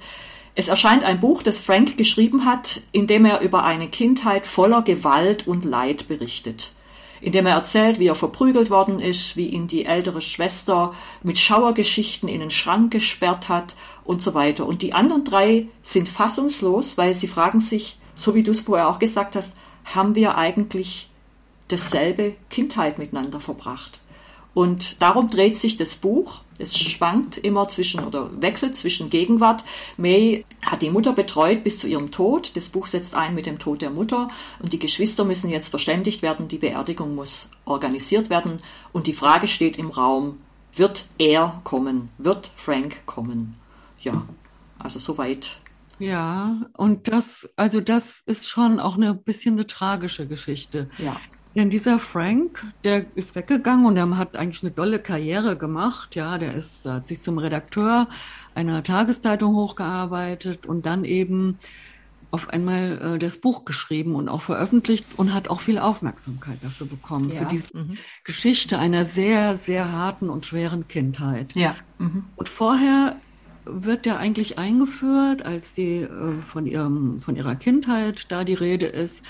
Es 0.55 0.69
erscheint 0.69 1.03
ein 1.03 1.19
Buch, 1.19 1.43
das 1.43 1.59
Frank 1.59 1.97
geschrieben 1.97 2.45
hat, 2.45 2.81
in 2.91 3.07
dem 3.07 3.25
er 3.25 3.41
über 3.41 3.65
eine 3.65 3.89
Kindheit 3.89 4.47
voller 4.47 4.81
Gewalt 4.81 5.47
und 5.47 5.65
Leid 5.65 6.07
berichtet 6.07 6.71
indem 7.21 7.47
er 7.47 7.55
erzählt, 7.55 7.97
wie 7.97 8.07
er 8.07 8.15
verprügelt 8.15 8.69
worden 8.69 8.99
ist, 8.99 9.35
wie 9.35 9.47
ihn 9.47 9.67
die 9.67 9.85
ältere 9.85 10.21
Schwester 10.21 10.93
mit 11.23 11.39
Schauergeschichten 11.39 12.29
in 12.29 12.39
den 12.39 12.51
Schrank 12.51 12.91
gesperrt 12.91 13.49
hat 13.49 13.75
und 14.03 14.21
so 14.21 14.35
weiter. 14.35 14.67
Und 14.67 14.83
die 14.83 14.93
anderen 14.93 15.23
drei 15.23 15.67
sind 15.81 16.07
fassungslos, 16.07 16.99
weil 16.99 17.15
sie 17.15 17.27
fragen 17.27 17.59
sich, 17.59 17.97
so 18.13 18.35
wie 18.35 18.43
du 18.43 18.51
es 18.51 18.61
vorher 18.61 18.89
auch 18.89 18.99
gesagt 18.99 19.35
hast, 19.35 19.55
haben 19.85 20.13
wir 20.13 20.37
eigentlich 20.37 21.09
dasselbe 21.67 22.35
Kindheit 22.51 22.99
miteinander 22.99 23.39
verbracht? 23.39 23.99
Und 24.55 25.01
darum 25.01 25.29
dreht 25.29 25.57
sich 25.57 25.75
das 25.75 25.97
Buch. 25.97 26.41
Es 26.57 26.77
schwankt 26.77 27.37
immer 27.37 27.67
zwischen 27.67 27.99
oder 28.05 28.41
wechselt 28.41 28.77
zwischen 28.77 29.09
Gegenwart. 29.09 29.65
May 29.97 30.45
hat 30.61 30.81
die 30.81 30.89
Mutter 30.89 31.11
betreut 31.11 31.65
bis 31.65 31.77
zu 31.77 31.87
ihrem 31.87 32.09
Tod. 32.09 32.55
Das 32.55 32.69
Buch 32.69 32.87
setzt 32.87 33.15
ein 33.15 33.35
mit 33.35 33.45
dem 33.45 33.59
Tod 33.59 33.81
der 33.81 33.89
Mutter 33.89 34.29
und 34.59 34.71
die 34.71 34.79
Geschwister 34.79 35.25
müssen 35.25 35.49
jetzt 35.49 35.67
verständigt 35.67 36.21
werden. 36.21 36.47
Die 36.47 36.57
Beerdigung 36.57 37.15
muss 37.15 37.49
organisiert 37.65 38.29
werden 38.29 38.59
und 38.93 39.07
die 39.07 39.13
Frage 39.13 39.47
steht 39.47 39.77
im 39.77 39.89
Raum, 39.89 40.37
wird 40.73 41.05
er 41.17 41.59
kommen? 41.65 42.07
Wird 42.17 42.49
Frank 42.55 43.05
kommen? 43.05 43.55
Ja, 43.99 44.25
also 44.79 44.99
soweit 44.99 45.57
ja, 45.97 46.57
und 46.73 47.07
das, 47.07 47.49
also 47.55 47.79
das 47.79 48.21
ist 48.25 48.49
schon 48.49 48.81
auch 48.81 48.95
eine 48.95 49.13
bisschen 49.13 49.53
eine 49.53 49.65
tragische 49.65 50.27
Geschichte. 50.27 50.89
Ja. 50.97 51.15
Denn 51.55 51.69
dieser 51.69 51.99
Frank, 51.99 52.65
der 52.83 53.05
ist 53.15 53.35
weggegangen 53.35 53.85
und 53.85 53.95
er 53.95 54.17
hat 54.17 54.35
eigentlich 54.35 54.63
eine 54.63 54.75
tolle 54.75 54.99
Karriere 54.99 55.55
gemacht. 55.55 56.13
Ja, 56.15 56.37
der 56.37 56.53
ist, 56.53 56.85
hat 56.85 57.07
sich 57.07 57.21
zum 57.21 57.37
Redakteur 57.37 58.09
einer 58.53 58.83
Tageszeitung 58.83 59.55
hochgearbeitet 59.55 60.65
und 60.65 60.85
dann 60.85 61.05
eben 61.05 61.57
auf 62.31 62.49
einmal 62.49 63.15
äh, 63.15 63.19
das 63.19 63.37
Buch 63.37 63.63
geschrieben 63.63 64.15
und 64.15 64.27
auch 64.27 64.41
veröffentlicht 64.41 65.05
und 65.15 65.33
hat 65.33 65.47
auch 65.47 65.61
viel 65.61 65.79
Aufmerksamkeit 65.79 66.57
dafür 66.61 66.87
bekommen, 66.87 67.31
ja. 67.31 67.37
für 67.37 67.45
diese 67.45 67.65
mhm. 67.71 67.91
Geschichte 68.25 68.77
einer 68.77 69.05
sehr, 69.05 69.55
sehr 69.55 69.93
harten 69.93 70.29
und 70.29 70.45
schweren 70.45 70.89
Kindheit. 70.89 71.55
Ja. 71.55 71.75
Mhm. 71.99 72.25
Und 72.35 72.49
vorher 72.49 73.15
wird 73.63 74.05
der 74.05 74.19
eigentlich 74.19 74.59
eingeführt, 74.59 75.45
als 75.45 75.73
die 75.73 76.01
äh, 76.01 76.41
von, 76.41 76.65
ihrem, 76.65 77.21
von 77.21 77.37
ihrer 77.37 77.55
Kindheit 77.55 78.29
da 78.29 78.43
die 78.43 78.53
Rede 78.53 78.87
ist 78.87 79.23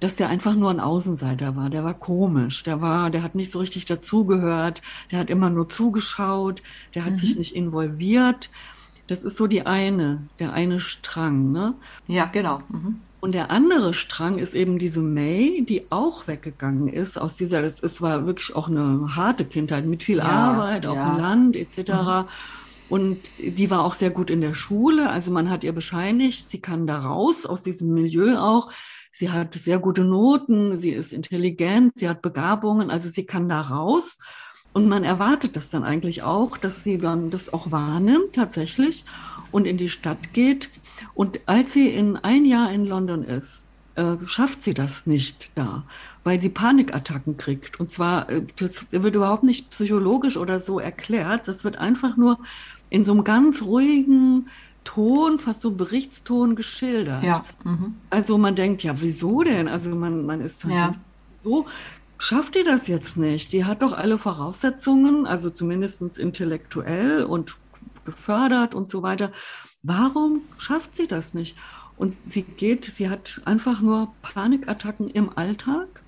dass 0.00 0.16
der 0.16 0.28
einfach 0.28 0.54
nur 0.54 0.70
ein 0.70 0.80
Außenseiter 0.80 1.56
war. 1.56 1.70
Der 1.70 1.84
war 1.84 1.94
komisch. 1.94 2.62
Der 2.62 2.80
war, 2.80 3.10
der 3.10 3.22
hat 3.22 3.34
nicht 3.34 3.52
so 3.52 3.58
richtig 3.58 3.84
dazugehört. 3.84 4.82
Der 5.10 5.18
hat 5.18 5.30
immer 5.30 5.50
nur 5.50 5.68
zugeschaut. 5.68 6.62
Der 6.94 7.04
hat 7.04 7.12
mhm. 7.12 7.18
sich 7.18 7.36
nicht 7.36 7.54
involviert. 7.54 8.50
Das 9.06 9.24
ist 9.24 9.36
so 9.36 9.46
die 9.46 9.66
eine, 9.66 10.22
der 10.38 10.52
eine 10.52 10.80
Strang, 10.80 11.52
ne? 11.52 11.74
Ja, 12.06 12.26
genau. 12.26 12.62
Mhm. 12.68 13.00
Und 13.20 13.32
der 13.32 13.50
andere 13.50 13.92
Strang 13.92 14.38
ist 14.38 14.54
eben 14.54 14.78
diese 14.78 15.00
May, 15.00 15.62
die 15.62 15.90
auch 15.90 16.26
weggegangen 16.26 16.88
ist 16.88 17.18
aus 17.18 17.34
dieser, 17.34 17.60
das 17.60 17.80
ist, 17.80 18.00
war 18.00 18.24
wirklich 18.24 18.56
auch 18.56 18.68
eine 18.68 19.14
harte 19.14 19.44
Kindheit 19.44 19.84
mit 19.84 20.02
viel 20.02 20.18
ja, 20.18 20.24
Arbeit 20.24 20.86
auf 20.86 20.96
ja. 20.96 21.10
dem 21.10 21.20
Land 21.20 21.56
etc. 21.56 21.90
Mhm. 21.90 22.24
Und 22.88 23.18
die 23.38 23.70
war 23.70 23.84
auch 23.84 23.94
sehr 23.94 24.10
gut 24.10 24.30
in 24.30 24.40
der 24.40 24.54
Schule. 24.54 25.10
Also 25.10 25.30
man 25.30 25.50
hat 25.50 25.64
ihr 25.64 25.72
bescheinigt, 25.72 26.48
sie 26.48 26.60
kann 26.60 26.86
da 26.86 26.98
raus 27.00 27.46
aus 27.46 27.62
diesem 27.62 27.92
Milieu 27.92 28.38
auch. 28.38 28.72
Sie 29.12 29.30
hat 29.30 29.54
sehr 29.54 29.78
gute 29.78 30.04
Noten, 30.04 30.76
sie 30.76 30.90
ist 30.90 31.12
intelligent, 31.12 31.92
sie 31.96 32.08
hat 32.08 32.22
Begabungen, 32.22 32.90
also 32.90 33.08
sie 33.08 33.24
kann 33.24 33.48
da 33.48 33.60
raus. 33.60 34.18
Und 34.72 34.88
man 34.88 35.02
erwartet 35.02 35.56
das 35.56 35.70
dann 35.70 35.82
eigentlich 35.82 36.22
auch, 36.22 36.56
dass 36.56 36.84
sie 36.84 36.98
dann 36.98 37.30
das 37.30 37.52
auch 37.52 37.72
wahrnimmt 37.72 38.34
tatsächlich 38.34 39.04
und 39.50 39.66
in 39.66 39.76
die 39.76 39.88
Stadt 39.88 40.32
geht. 40.32 40.70
Und 41.14 41.40
als 41.46 41.72
sie 41.72 41.88
in 41.88 42.16
ein 42.16 42.44
Jahr 42.44 42.70
in 42.70 42.86
London 42.86 43.24
ist, 43.24 43.66
äh, 43.96 44.16
schafft 44.26 44.62
sie 44.62 44.74
das 44.74 45.06
nicht 45.06 45.50
da, 45.56 45.84
weil 46.22 46.40
sie 46.40 46.48
Panikattacken 46.48 47.36
kriegt. 47.36 47.80
Und 47.80 47.90
zwar, 47.90 48.30
äh, 48.30 48.42
das 48.56 48.86
wird 48.92 49.16
überhaupt 49.16 49.42
nicht 49.42 49.70
psychologisch 49.70 50.36
oder 50.36 50.60
so 50.60 50.78
erklärt. 50.78 51.48
Das 51.48 51.64
wird 51.64 51.76
einfach 51.76 52.16
nur 52.16 52.38
in 52.90 53.04
so 53.04 53.12
einem 53.12 53.24
ganz 53.24 53.62
ruhigen 53.62 54.48
Ton, 54.84 55.38
fast 55.38 55.60
so 55.60 55.72
Berichtston 55.72 56.56
geschildert. 56.56 57.22
Ja. 57.22 57.44
Mhm. 57.64 57.96
Also 58.08 58.38
man 58.38 58.56
denkt, 58.56 58.82
ja, 58.82 59.00
wieso 59.00 59.42
denn? 59.42 59.68
Also 59.68 59.90
man, 59.90 60.26
man 60.26 60.40
ist 60.40 60.64
halt 60.64 60.74
ja. 60.74 60.94
so 61.44 61.66
schafft 62.20 62.54
die 62.54 62.64
das 62.64 62.86
jetzt 62.86 63.16
nicht? 63.16 63.52
Die 63.52 63.64
hat 63.64 63.82
doch 63.82 63.92
alle 63.92 64.18
Voraussetzungen, 64.18 65.26
also 65.26 65.50
zumindest 65.50 66.00
intellektuell 66.18 67.24
und 67.24 67.56
gefördert 68.04 68.74
und 68.74 68.90
so 68.90 69.02
weiter. 69.02 69.32
Warum 69.82 70.42
schafft 70.58 70.96
sie 70.96 71.06
das 71.06 71.34
nicht? 71.34 71.56
Und 71.96 72.16
sie 72.26 72.42
geht, 72.42 72.84
sie 72.84 73.08
hat 73.08 73.40
einfach 73.44 73.80
nur 73.80 74.12
Panikattacken 74.22 75.08
im 75.08 75.36
Alltag, 75.36 76.02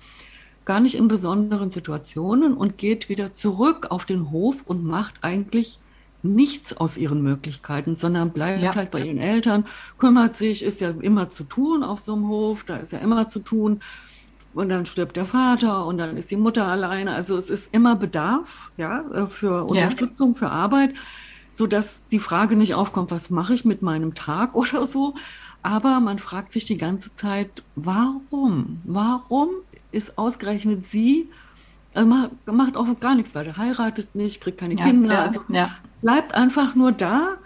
gar 0.65 0.79
nicht 0.79 0.95
in 0.95 1.07
besonderen 1.07 1.69
Situationen 1.69 2.53
und 2.53 2.77
geht 2.77 3.09
wieder 3.09 3.33
zurück 3.33 3.87
auf 3.89 4.05
den 4.05 4.31
Hof 4.31 4.63
und 4.65 4.83
macht 4.83 5.15
eigentlich 5.21 5.79
nichts 6.23 6.75
aus 6.75 6.97
ihren 6.97 7.21
Möglichkeiten, 7.21 7.95
sondern 7.95 8.31
bleibt 8.31 8.63
ja. 8.63 8.73
halt 8.73 8.91
bei 8.91 9.01
ihren 9.01 9.17
Eltern, 9.17 9.65
kümmert 9.97 10.35
sich, 10.35 10.63
ist 10.63 10.81
ja 10.81 10.89
immer 11.01 11.29
zu 11.29 11.43
tun 11.43 11.83
auf 11.83 11.99
so 11.99 12.13
einem 12.13 12.27
Hof, 12.29 12.63
da 12.63 12.77
ist 12.77 12.93
ja 12.93 12.99
immer 12.99 13.27
zu 13.27 13.39
tun. 13.39 13.81
Und 14.53 14.69
dann 14.69 14.85
stirbt 14.85 15.17
der 15.17 15.25
Vater 15.25 15.85
und 15.85 15.97
dann 15.97 16.15
ist 16.15 16.31
die 16.31 16.37
Mutter 16.37 16.67
alleine. 16.67 17.13
Also 17.13 17.37
es 17.37 17.49
ist 17.49 17.73
immer 17.73 17.95
Bedarf, 17.95 18.71
ja, 18.77 19.01
äh, 19.11 19.27
für 19.27 19.65
Unterstützung, 19.65 20.33
ja. 20.33 20.39
für 20.39 20.49
Arbeit, 20.49 20.93
so 21.51 21.67
dass 21.67 22.07
die 22.07 22.19
Frage 22.19 22.55
nicht 22.55 22.75
aufkommt, 22.75 23.11
was 23.11 23.29
mache 23.29 23.53
ich 23.53 23.65
mit 23.65 23.81
meinem 23.81 24.13
Tag 24.13 24.55
oder 24.55 24.87
so. 24.87 25.15
Aber 25.61 25.99
man 25.99 26.19
fragt 26.19 26.53
sich 26.53 26.65
die 26.65 26.77
ganze 26.77 27.13
Zeit, 27.15 27.63
warum? 27.75 28.81
Warum 28.83 29.49
ist 29.91 30.17
ausgerechnet 30.17 30.85
sie 30.85 31.29
also 31.93 32.09
macht 32.51 32.75
auch 32.75 32.87
gar 32.99 33.15
nichts 33.15 33.35
weiter, 33.35 33.55
heiratet 33.57 34.15
nicht, 34.15 34.41
kriegt 34.41 34.59
keine 34.59 34.75
ja, 34.75 34.85
Kinder, 34.85 35.13
ja, 35.13 35.21
also 35.21 35.41
ja. 35.49 35.69
Bleibt 36.03 36.35
einfach 36.35 36.75
nur 36.75 36.91
da 36.91 37.37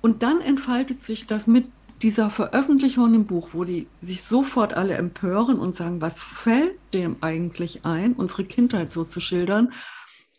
und 0.00 0.22
dann 0.24 0.40
entfaltet 0.40 1.04
sich 1.04 1.26
das 1.26 1.46
mit 1.46 1.66
dieser 2.02 2.30
Veröffentlichung 2.30 3.14
im 3.14 3.26
Buch, 3.26 3.50
wo 3.52 3.64
die 3.64 3.86
sich 4.00 4.24
sofort 4.24 4.74
alle 4.74 4.94
empören 4.94 5.58
und 5.58 5.76
sagen, 5.76 6.00
was 6.00 6.22
fällt 6.22 6.78
dem 6.94 7.16
eigentlich 7.20 7.84
ein, 7.84 8.14
unsere 8.14 8.44
Kindheit 8.44 8.90
so 8.90 9.04
zu 9.04 9.20
schildern? 9.20 9.72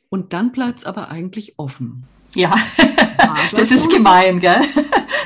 Und 0.10 0.34
dann 0.34 0.52
bleibt 0.52 0.80
es 0.80 0.86
aber 0.86 1.10
eigentlich 1.10 1.54
offen. 1.58 2.04
Ja, 2.34 2.56
das, 3.18 3.52
das 3.52 3.72
ist 3.72 3.92
gemein, 3.92 4.40
gell? 4.40 4.62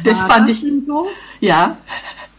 Das 0.04 0.22
War 0.24 0.30
fand 0.30 0.50
das 0.50 0.62
ich 0.62 0.86
so. 0.86 1.08
Ja. 1.40 1.78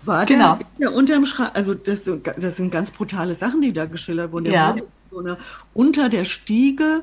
War 0.05 0.27
genau. 0.27 0.57
Der, 0.57 0.67
der 0.81 0.93
unterm 0.93 1.25
Schrank, 1.25 1.53
also 1.55 1.75
das, 1.75 2.05
das, 2.05 2.57
sind 2.57 2.71
ganz 2.71 2.91
brutale 2.91 3.35
Sachen, 3.35 3.63
die 3.63 3.73
da 3.73 3.87
geschildert 3.87 4.31
wurden. 4.31 4.45
Der 4.45 4.53
ja. 4.53 4.77
so 5.11 5.37
unter 5.73 6.09
der 6.11 6.25
Stiege 6.25 7.03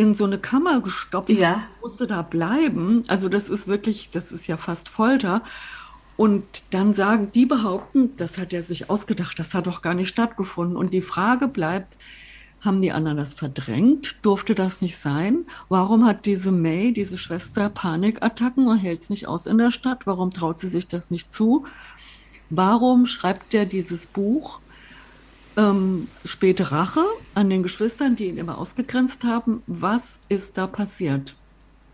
in 0.00 0.14
so 0.14 0.24
eine 0.24 0.38
Kammer 0.38 0.80
gestopft, 0.80 1.28
ja. 1.28 1.62
musste 1.82 2.06
da 2.06 2.22
bleiben. 2.22 3.04
Also 3.06 3.28
das 3.28 3.50
ist 3.50 3.68
wirklich, 3.68 4.08
das 4.10 4.32
ist 4.32 4.46
ja 4.46 4.56
fast 4.56 4.88
Folter. 4.88 5.42
Und 6.16 6.44
dann 6.70 6.94
sagen, 6.94 7.30
die 7.34 7.44
behaupten, 7.44 8.16
das 8.16 8.38
hat 8.38 8.54
er 8.54 8.62
sich 8.62 8.88
ausgedacht, 8.88 9.38
das 9.38 9.52
hat 9.52 9.66
doch 9.66 9.82
gar 9.82 9.92
nicht 9.92 10.08
stattgefunden. 10.08 10.74
Und 10.74 10.94
die 10.94 11.02
Frage 11.02 11.48
bleibt, 11.48 11.98
haben 12.62 12.80
die 12.80 12.92
anderen 12.92 13.18
das 13.18 13.34
verdrängt? 13.34 14.16
Durfte 14.22 14.54
das 14.54 14.80
nicht 14.80 14.96
sein? 14.96 15.44
Warum 15.68 16.06
hat 16.06 16.24
diese 16.24 16.50
May, 16.50 16.92
diese 16.92 17.18
Schwester, 17.18 17.68
Panikattacken 17.68 18.68
und 18.68 18.78
hält 18.78 19.02
es 19.02 19.10
nicht 19.10 19.28
aus 19.28 19.44
in 19.44 19.58
der 19.58 19.70
Stadt? 19.70 20.06
Warum 20.06 20.30
traut 20.30 20.58
sie 20.58 20.68
sich 20.68 20.86
das 20.86 21.10
nicht 21.10 21.30
zu? 21.30 21.66
Warum 22.48 23.04
schreibt 23.04 23.52
er 23.52 23.66
dieses 23.66 24.06
Buch? 24.06 24.60
Ähm, 25.60 26.08
späte 26.24 26.72
Rache 26.72 27.04
an 27.34 27.50
den 27.50 27.62
Geschwistern, 27.62 28.16
die 28.16 28.26
ihn 28.26 28.38
immer 28.38 28.56
ausgegrenzt 28.56 29.24
haben. 29.24 29.62
Was 29.66 30.18
ist 30.28 30.56
da 30.56 30.66
passiert? 30.66 31.34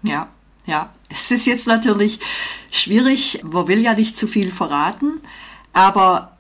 Ja, 0.03 0.29
ja. 0.67 0.93
Es 1.09 1.31
ist 1.31 1.47
jetzt 1.47 1.67
natürlich 1.67 2.21
schwierig. 2.71 3.43
Man 3.45 3.67
will 3.67 3.81
ja 3.81 3.95
nicht 3.95 4.17
zu 4.17 4.29
viel 4.29 4.51
verraten. 4.51 5.21
Aber 5.73 6.37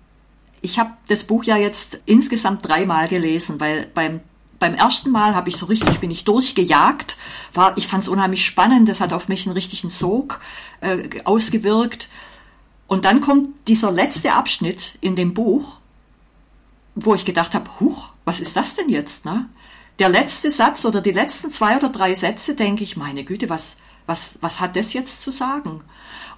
ich 0.61 0.79
habe 0.79 0.93
das 1.09 1.25
Buch 1.25 1.45
ja 1.45 1.57
jetzt 1.57 2.01
insgesamt 2.07 2.67
dreimal 2.67 3.09
gelesen, 3.09 3.59
weil 3.61 3.91
beim 3.95 4.21
beim 4.59 4.75
ersten 4.75 5.11
Mal 5.11 5.35
habe 5.35 5.49
ich 5.49 5.57
so 5.57 5.67
richtig, 5.67 6.01
bin 6.01 6.11
ich 6.11 6.25
durchgejagt. 6.25 7.17
War, 7.53 7.77
ich 7.77 7.87
fand 7.87 8.03
es 8.03 8.09
unheimlich 8.09 8.45
spannend. 8.45 8.89
Das 8.89 9.01
hat 9.01 9.13
auf 9.13 9.29
mich 9.29 9.47
einen 9.47 9.53
richtigen 9.53 9.91
Sog 9.91 10.41
äh, 10.81 11.09
ausgewirkt. 11.25 12.09
Und 12.87 13.05
dann 13.05 13.21
kommt 13.21 13.69
dieser 13.69 13.91
letzte 13.91 14.33
Abschnitt 14.33 14.97
in 15.01 15.17
dem 15.17 15.35
Buch, 15.35 15.81
wo 16.97 17.15
ich 17.15 17.25
gedacht 17.25 17.55
habe, 17.55 17.71
huch, 17.79 18.11
was 18.25 18.41
ist 18.41 18.57
das 18.57 18.75
denn 18.75 18.89
jetzt? 18.89 19.25
Ne? 19.25 19.49
Der 19.99 20.09
letzte 20.09 20.51
Satz 20.51 20.85
oder 20.85 21.01
die 21.01 21.13
letzten 21.13 21.51
zwei 21.51 21.77
oder 21.77 21.91
drei 21.91 22.15
Sätze 22.15 22.57
denke 22.57 22.83
ich, 22.83 22.97
meine 22.97 23.23
Güte, 23.23 23.49
was, 23.49 23.77
was, 24.07 24.39
was 24.41 24.61
hat 24.61 24.75
das 24.77 24.95
jetzt 24.95 25.21
zu 25.21 25.31
sagen? 25.31 25.83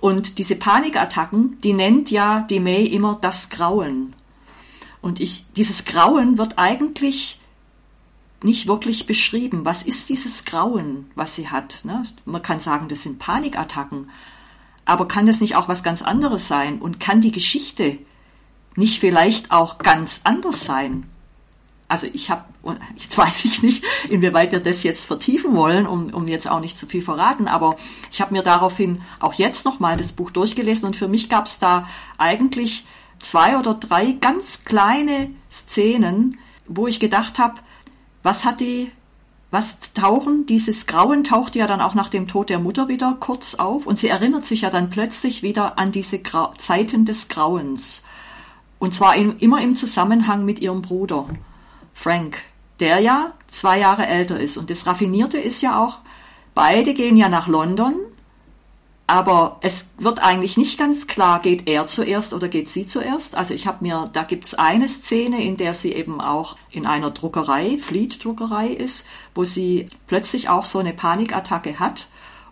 Und 0.01 0.38
diese 0.38 0.57
Panikattacken, 0.57 1.61
die 1.62 1.73
nennt 1.73 2.11
ja 2.11 2.40
die 2.40 2.61
May 2.61 2.85
immer 2.85 3.18
das 3.21 3.51
Grauen. 3.51 4.14
Und 5.01 5.21
ich, 5.21 5.47
dieses 5.57 5.85
Grauen 5.85 6.38
wird 6.38 6.59
eigentlich 6.59 7.40
nicht 8.42 8.66
wirklich 8.66 9.07
beschrieben. 9.07 9.64
Was 9.64 9.83
ist 9.85 10.09
dieses 10.09 10.44
Grauen, 10.44 11.11
was 11.14 11.35
sie 11.35 11.49
hat? 11.49 11.85
Ne? 11.85 12.03
Man 12.25 12.42
kann 12.42 12.59
sagen, 12.59 12.88
das 12.88 13.05
sind 13.05 13.18
Panikattacken. 13.18 14.11
Aber 14.85 15.07
kann 15.07 15.27
das 15.27 15.40
nicht 15.40 15.55
auch 15.55 15.68
was 15.68 15.83
ganz 15.83 16.03
anderes 16.03 16.49
sein? 16.49 16.81
Und 16.81 16.99
kann 17.01 17.21
die 17.21 17.33
Geschichte 17.33 17.99
nicht 18.79 19.01
vielleicht 19.01 19.51
auch 19.51 19.79
ganz 19.79 20.21
anders 20.25 20.64
sein? 20.64 21.05
also 21.88 22.07
ich 22.12 22.31
habe, 22.31 22.45
jetzt 22.97 23.17
weiß 23.19 23.45
ich 23.45 23.62
nicht, 23.62 23.83
inwieweit 24.09 24.53
wir 24.53 24.61
das 24.61 24.83
jetzt 24.83 25.07
vertiefen 25.07 25.57
wollen, 25.57 25.87
um, 25.87 26.12
um 26.12 26.29
jetzt 26.29 26.49
auch 26.49 26.61
nicht 26.61 26.79
zu 26.79 26.87
viel 26.87 27.03
verraten, 27.03 27.49
aber 27.49 27.77
ich 28.12 28.21
habe 28.21 28.35
mir 28.35 28.43
daraufhin 28.43 29.03
auch 29.21 29.35
jetzt 29.35 29.64
nochmal 29.64 29.97
das 29.97 30.12
Buch 30.12 30.31
durchgelesen 30.31 30.87
und 30.87 30.97
für 30.97 31.09
mich 31.09 31.29
gab 31.29 31.47
es 31.47 31.59
da 31.59 31.88
eigentlich 32.19 32.87
zwei 33.19 33.59
oder 33.59 33.75
drei 33.75 34.12
ganz 34.12 34.64
kleine 34.64 35.31
Szenen, 35.51 36.38
wo 36.67 36.87
ich 36.87 37.01
gedacht 37.01 37.38
habe, 37.38 37.55
was 38.23 38.45
hat 38.45 38.61
die, 38.61 38.93
was 39.51 39.79
tauchen, 39.95 40.45
dieses 40.45 40.87
Grauen 40.87 41.25
taucht 41.25 41.57
ja 41.57 41.67
dann 41.67 41.81
auch 41.81 41.95
nach 41.95 42.11
dem 42.11 42.29
Tod 42.29 42.51
der 42.51 42.59
Mutter 42.59 42.88
wieder 42.88 43.17
kurz 43.19 43.55
auf 43.55 43.87
und 43.87 43.99
sie 43.99 44.09
erinnert 44.09 44.45
sich 44.45 44.61
ja 44.61 44.71
dann 44.71 44.91
plötzlich 44.91 45.43
wieder 45.43 45.79
an 45.79 45.91
diese 45.91 46.19
Gra 46.19 46.53
Zeiten 46.59 47.07
des 47.07 47.29
Grauens. 47.29 48.03
Und 48.79 48.95
zwar 48.95 49.17
in, 49.17 49.38
immer 49.38 49.61
im 49.61 49.75
Zusammenhang 49.75 50.45
mit 50.45 50.61
ihrem 50.61 50.83
Bruder. 50.83 51.27
Frank, 51.93 52.41
der 52.81 53.01
ja 53.01 53.33
zwei 53.49 53.81
Jahre 53.81 54.07
älter 54.07 54.38
ist. 54.38 54.57
Und 54.57 54.71
das 54.71 54.87
Raffinierte 54.87 55.38
ist 55.38 55.61
ja 55.62 55.83
auch, 55.83 55.99
beide 56.55 56.95
gehen 56.95 57.17
ja 57.17 57.29
nach 57.29 57.49
London, 57.49 57.95
aber 59.09 59.59
es 59.62 59.87
wird 59.97 60.23
eigentlich 60.23 60.59
nicht 60.59 60.79
ganz 60.79 61.07
klar, 61.07 61.41
geht 61.41 61.67
er 61.67 61.87
zuerst 61.87 62.35
oder 62.35 62.47
geht 62.47 62.69
sie 62.69 62.85
zuerst. 62.85 63.37
Also 63.37 63.55
ich 63.55 63.67
habe 63.67 63.83
mir, 63.83 64.11
da 64.12 64.23
gibt's 64.23 64.53
eine 64.55 64.87
Szene, 64.87 65.43
in 65.43 65.57
der 65.57 65.73
sie 65.73 65.93
eben 65.95 66.21
auch 66.21 66.59
in 66.71 66.85
einer 66.85 67.11
Druckerei, 67.11 67.79
Fleet-Druckerei 67.79 68.69
ist, 68.69 69.07
wo 69.35 69.45
sie 69.45 69.87
plötzlich 70.09 70.51
auch 70.51 70.67
so 70.67 70.79
eine 70.79 70.93
Panikattacke 70.93 71.81
hat. 71.81 72.09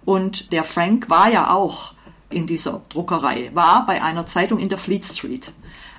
Und 0.07 0.51
der 0.51 0.65
Frank 0.65 1.11
war 1.11 1.31
ja 1.31 1.51
auch 1.51 1.93
in 2.31 2.47
dieser 2.47 2.81
Druckerei, 2.89 3.51
war 3.53 3.85
bei 3.85 4.03
einer 4.03 4.25
Zeitung 4.25 4.59
in 4.59 4.71
der 4.71 4.79
Fleet 4.79 5.05
Street. 5.05 5.53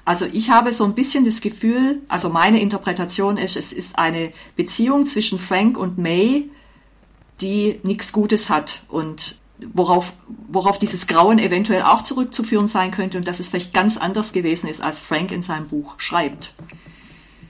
Also 0.08 0.26
ich 0.26 0.52
habe 0.52 0.72
so 0.72 0.86
ein 0.86 0.96
bisschen 0.96 1.26
das 1.26 1.42
Gefühl, 1.42 2.02
also 2.08 2.30
meine 2.30 2.62
Interpretation 2.62 3.36
ist, 3.36 3.58
es 3.58 3.74
ist 3.74 4.00
eine 4.00 4.32
Beziehung 4.56 5.06
zwischen 5.06 5.38
Frank 5.38 5.78
und 5.78 5.98
May, 5.98 6.50
die 7.42 7.82
nichts 7.84 8.14
Gutes 8.14 8.48
hat 8.48 8.84
und 8.88 9.36
worauf, 9.74 10.14
worauf 10.48 10.80
dieses 10.80 11.08
Grauen 11.08 11.40
eventuell 11.40 11.82
auch 11.82 12.04
zurückzuführen 12.04 12.68
sein 12.68 12.92
könnte 12.92 13.18
und 13.18 13.28
dass 13.28 13.42
es 13.42 13.50
vielleicht 13.50 13.74
ganz 13.74 13.98
anders 13.98 14.32
gewesen 14.32 14.70
ist, 14.70 14.80
als 14.82 15.02
Frank 15.02 15.34
in 15.34 15.42
seinem 15.42 15.68
Buch 15.68 15.96
schreibt. 15.98 16.54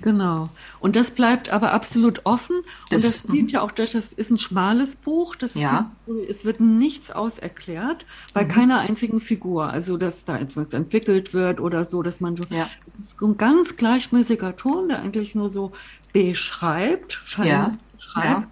Genau. 0.02 0.50
Und 0.80 0.96
das 0.96 1.12
bleibt 1.12 1.50
aber 1.50 1.74
absolut 1.74 2.22
offen. 2.26 2.56
Das- 2.90 3.04
und 3.04 3.14
das 3.14 3.24
sieht 3.34 3.52
ja 3.52 3.62
auch 3.62 3.72
durch, 3.72 3.92
das 3.92 4.14
ist 4.14 4.30
ein 4.30 4.38
schmales 4.38 4.96
Buch. 4.96 5.36
Das 5.36 5.56
Ja. 5.56 5.92
sieht, 6.06 6.30
es 6.30 6.46
wird 6.46 6.60
nichts 6.60 7.12
auserklärt 7.12 8.06
bei 8.34 8.44
Mhm. 8.46 8.48
keiner 8.50 8.80
einzigen 8.80 9.20
Figur. 9.22 9.70
Also, 9.72 9.98
dass 9.98 10.24
da 10.26 10.38
etwas 10.38 10.74
entwickelt 10.74 11.34
wird 11.34 11.60
oder 11.60 11.84
so, 11.86 12.04
dass 12.04 12.22
man 12.22 12.36
so, 12.38 12.44
Ja. 12.50 12.70
es 12.98 13.06
ist 13.06 13.22
ein 13.22 13.38
ganz 13.38 13.76
gleichmäßiger 13.76 14.56
Ton, 14.56 14.90
der 14.90 15.02
eigentlich 15.02 15.34
nur 15.36 15.50
so 15.50 15.72
beschreibt, 16.14 17.14
scheint, 17.26 17.48
Ja. 17.48 17.78
schreibt. 17.98 18.26
Ja. 18.42 18.48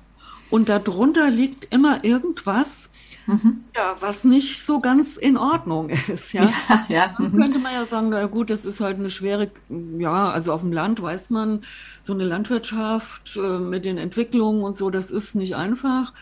Und 0.50 0.70
darunter 0.70 1.30
liegt 1.32 1.66
immer 1.74 2.04
irgendwas, 2.04 2.90
Mhm. 3.28 3.66
ja, 3.76 3.96
was 4.00 4.24
nicht 4.24 4.66
so 4.66 4.80
ganz 4.80 5.18
in 5.18 5.38
Ordnung 5.38 5.90
ist, 5.90 6.34
ja. 6.34 6.52
Ja, 6.70 6.86
ja. 6.90 7.14
Sonst 7.18 7.34
Mhm. 7.34 7.38
könnte 7.42 7.60
man 7.60 7.74
ja 7.74 7.86
sagen, 7.86 8.10
na 8.10 8.26
gut, 8.28 8.50
das 8.50 8.66
ist 8.66 8.80
halt 8.82 8.98
eine 9.00 9.10
schwere, 9.10 9.52
ja, 10.00 10.30
also 10.30 10.54
auf 10.54 10.62
dem 10.62 10.72
Land 10.72 11.02
weiß 11.02 11.30
man, 11.32 11.64
so 12.04 12.14
eine 12.14 12.24
Landwirtschaft 12.26 13.36
äh, 13.38 13.60
mit 13.60 13.86
den 13.86 13.98
Entwicklungen 13.98 14.64
und 14.64 14.78
so, 14.78 14.90
das 14.90 15.10
ist 15.12 15.36
nicht 15.36 15.56
einfach, 15.56 16.14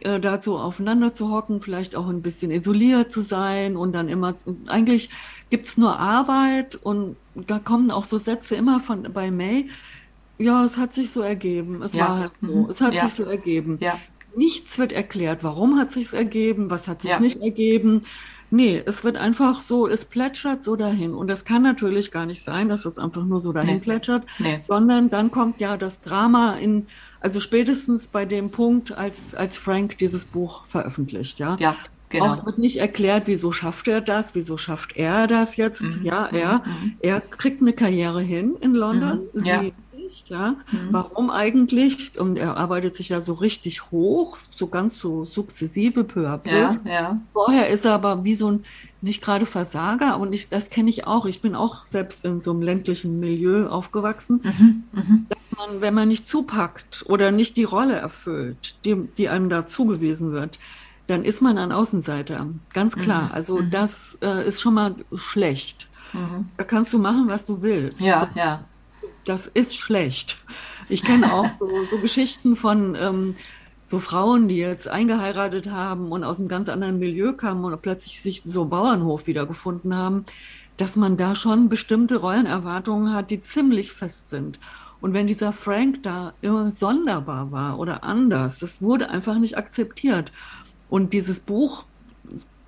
äh, 0.00 0.18
dazu 0.20 0.56
aufeinander 0.58 1.12
zu 1.14 1.30
hocken, 1.30 1.60
vielleicht 1.62 1.94
auch 1.96 2.08
ein 2.08 2.22
bisschen 2.22 2.50
isoliert 2.50 3.12
zu 3.12 3.22
sein 3.22 3.76
und 3.76 3.92
dann 3.92 4.08
immer, 4.08 4.36
eigentlich 4.68 5.10
gibt's 5.50 5.76
nur 5.76 5.98
Arbeit 5.98 6.76
und 6.76 7.18
da 7.34 7.58
kommen 7.60 7.90
auch 7.90 8.04
so 8.04 8.18
Sätze 8.18 8.54
immer 8.56 8.80
von 8.80 9.02
bei 9.12 9.30
May, 9.30 9.68
ja, 10.38 10.64
es 10.64 10.78
hat 10.78 10.94
sich 10.94 11.12
so 11.12 11.20
ergeben, 11.22 11.82
es 11.82 11.92
Ja. 11.94 12.08
war 12.08 12.18
halt 12.18 12.32
so, 12.40 12.64
Mhm. 12.64 12.70
es 12.70 12.80
hat 12.80 12.94
Ja. 12.94 13.02
sich 13.02 13.14
so 13.14 13.24
ergeben. 13.24 13.78
Ja. 13.80 14.00
Nichts 14.36 14.78
wird 14.78 14.92
erklärt, 14.92 15.42
warum 15.42 15.78
hat 15.78 15.92
sich's 15.92 16.12
ergeben, 16.12 16.70
was 16.70 16.88
hat 16.88 17.02
sich 17.02 17.10
Ja. 17.10 17.20
nicht 17.20 17.40
ergeben. 17.42 18.02
Nee, 18.52 18.82
es 18.84 19.04
wird 19.04 19.16
einfach 19.16 19.60
so, 19.60 19.86
es 19.86 20.04
plätschert 20.04 20.64
so 20.64 20.74
dahin. 20.74 21.14
Und 21.14 21.28
das 21.28 21.44
kann 21.44 21.62
natürlich 21.62 22.10
gar 22.10 22.26
nicht 22.26 22.42
sein, 22.42 22.68
dass 22.68 22.84
es 22.84 22.98
einfach 22.98 23.24
nur 23.24 23.38
so 23.38 23.52
dahin 23.52 23.74
Nee. 23.76 23.80
plätschert, 23.80 24.24
Nee. 24.40 24.58
sondern 24.60 25.08
dann 25.08 25.30
kommt 25.30 25.60
ja 25.60 25.76
das 25.76 26.00
Drama 26.02 26.54
in, 26.54 26.86
also 27.20 27.38
spätestens 27.38 28.08
bei 28.08 28.24
dem 28.24 28.50
Punkt, 28.50 28.90
als, 28.96 29.36
als 29.36 29.56
Frank 29.56 29.98
dieses 29.98 30.24
Buch 30.24 30.66
veröffentlicht, 30.66 31.38
ja. 31.38 31.56
Ja, 31.60 31.76
genau. 32.08 32.24
Auch 32.26 32.44
wird 32.44 32.58
nicht 32.58 32.78
erklärt, 32.78 33.24
wieso 33.26 33.52
schafft 33.52 33.86
er 33.86 34.00
das, 34.00 34.34
wieso 34.34 34.56
schafft 34.56 34.96
er 34.96 35.28
das 35.28 35.56
jetzt. 35.56 35.82
Mhm, 35.82 36.00
Ja, 36.02 36.28
mhm, 36.32 36.36
er, 36.38 36.54
mhm. 36.58 36.94
er 36.98 37.20
kriegt 37.20 37.62
eine 37.62 37.72
Karriere 37.72 38.20
hin 38.20 38.56
in 38.60 38.74
London, 38.74 39.20
Mhm, 39.32 39.44
ja. 39.44 39.60
sie 39.60 39.72
nicht, 40.10 40.28
ja. 40.28 40.56
Mhm. 40.72 40.88
Warum 40.90 41.30
eigentlich? 41.30 42.18
Und 42.18 42.36
er 42.36 42.56
arbeitet 42.56 42.96
sich 42.96 43.10
ja 43.10 43.20
so 43.20 43.32
richtig 43.34 43.90
hoch, 43.92 44.38
so 44.56 44.66
ganz 44.66 44.98
so 44.98 45.24
sukzessive, 45.24 46.02
peu 46.04 46.26
à 46.28 46.36
peu. 46.38 46.50
Ja, 46.50 46.76
ja. 46.84 47.20
Vorher 47.32 47.68
ist 47.68 47.84
er 47.84 47.92
aber 47.94 48.24
wie 48.24 48.34
so 48.34 48.50
ein, 48.50 48.64
nicht 49.00 49.22
gerade 49.22 49.46
Versager, 49.46 50.18
und 50.18 50.32
ich, 50.32 50.48
das 50.48 50.68
kenne 50.68 50.90
ich 50.90 51.06
auch. 51.06 51.26
Ich 51.26 51.40
bin 51.40 51.54
auch 51.54 51.86
selbst 51.86 52.24
in 52.24 52.40
so 52.40 52.50
einem 52.50 52.62
ländlichen 52.62 53.20
Milieu 53.20 53.68
aufgewachsen, 53.68 54.40
Mhm. 54.42 54.84
Mhm. 54.92 55.26
dass 55.28 55.58
man, 55.58 55.80
wenn 55.80 55.94
man 55.94 56.08
nicht 56.08 56.26
zupackt 56.26 57.04
oder 57.08 57.30
nicht 57.30 57.56
die 57.56 57.64
Rolle 57.64 57.94
erfüllt, 57.94 58.84
die, 58.84 58.96
die 59.16 59.28
einem 59.28 59.48
da 59.48 59.64
zugewiesen 59.64 60.32
wird, 60.32 60.58
dann 61.06 61.24
ist 61.24 61.40
man 61.40 61.56
ein 61.58 61.72
Außenseiter. 61.72 62.46
Ganz 62.72 62.94
klar. 62.96 63.24
Mhm. 63.26 63.32
Also 63.32 63.58
Mhm. 63.58 63.70
das 63.70 64.18
äh, 64.22 64.48
ist 64.48 64.60
schon 64.60 64.74
mal 64.74 64.94
schlecht. 65.14 65.86
Da 66.56 66.64
kannst 66.64 66.92
du 66.92 66.98
machen, 66.98 67.28
was 67.28 67.46
du 67.46 67.62
willst. 67.62 68.00
Ja, 68.00 68.28
ja. 68.34 68.64
Das 69.24 69.46
ist 69.46 69.76
schlecht. 69.76 70.38
Ich 70.88 71.02
kenne 71.02 71.32
auch 71.32 71.46
so, 71.58 71.84
so 71.84 71.98
Geschichten 71.98 72.56
von 72.56 72.96
ähm, 73.00 73.36
so 73.84 73.98
Frauen, 73.98 74.48
die 74.48 74.56
jetzt 74.56 74.88
eingeheiratet 74.88 75.70
haben 75.70 76.12
und 76.12 76.24
aus 76.24 76.38
einem 76.38 76.48
ganz 76.48 76.68
anderen 76.68 76.98
Milieu 76.98 77.32
kamen 77.32 77.64
und 77.64 77.82
plötzlich 77.82 78.22
sich 78.22 78.42
so 78.44 78.64
Bauernhof 78.64 79.26
wiedergefunden 79.26 79.96
haben, 79.96 80.24
dass 80.76 80.96
man 80.96 81.16
da 81.16 81.34
schon 81.34 81.68
bestimmte 81.68 82.16
Rollenerwartungen 82.16 83.12
hat, 83.12 83.30
die 83.30 83.42
ziemlich 83.42 83.92
fest 83.92 84.30
sind. 84.30 84.58
Und 85.00 85.14
wenn 85.14 85.26
dieser 85.26 85.52
Frank 85.52 86.02
da 86.02 86.34
immer 86.40 86.70
sonderbar 86.70 87.50
war 87.52 87.78
oder 87.78 88.04
anders, 88.04 88.58
das 88.60 88.80
wurde 88.80 89.10
einfach 89.10 89.38
nicht 89.38 89.56
akzeptiert. 89.56 90.30
Und 90.88 91.12
dieses 91.12 91.40
Buch 91.40 91.84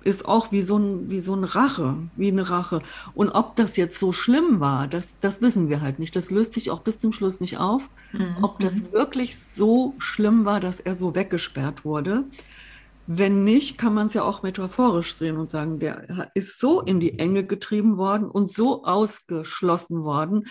ist 0.03 0.25
auch 0.25 0.51
wie 0.51 0.61
so 0.61 0.77
ein, 0.77 1.09
wie 1.09 1.19
so 1.19 1.33
ein 1.35 1.43
Rache, 1.43 1.95
wie 2.15 2.29
eine 2.29 2.49
Rache. 2.49 2.81
Und 3.13 3.29
ob 3.29 3.55
das 3.55 3.77
jetzt 3.77 3.99
so 3.99 4.11
schlimm 4.11 4.59
war, 4.59 4.87
das, 4.87 5.19
das 5.19 5.41
wissen 5.41 5.69
wir 5.69 5.81
halt 5.81 5.99
nicht. 5.99 6.15
Das 6.15 6.31
löst 6.31 6.53
sich 6.53 6.71
auch 6.71 6.81
bis 6.81 6.99
zum 6.99 7.11
Schluss 7.11 7.39
nicht 7.39 7.57
auf. 7.57 7.89
Mhm. 8.11 8.37
Ob 8.41 8.59
das 8.59 8.91
wirklich 8.91 9.37
so 9.37 9.95
schlimm 9.97 10.45
war, 10.45 10.59
dass 10.59 10.79
er 10.79 10.95
so 10.95 11.15
weggesperrt 11.15 11.85
wurde. 11.85 12.25
Wenn 13.05 13.43
nicht, 13.43 13.77
kann 13.77 13.93
man 13.93 14.07
es 14.07 14.13
ja 14.13 14.23
auch 14.23 14.43
metaphorisch 14.43 15.15
sehen 15.15 15.37
und 15.37 15.51
sagen, 15.51 15.79
der 15.79 16.31
ist 16.35 16.59
so 16.59 16.81
in 16.81 16.99
die 16.99 17.19
Enge 17.19 17.45
getrieben 17.45 17.97
worden 17.97 18.29
und 18.29 18.51
so 18.51 18.85
ausgeschlossen 18.85 20.03
worden, 20.03 20.45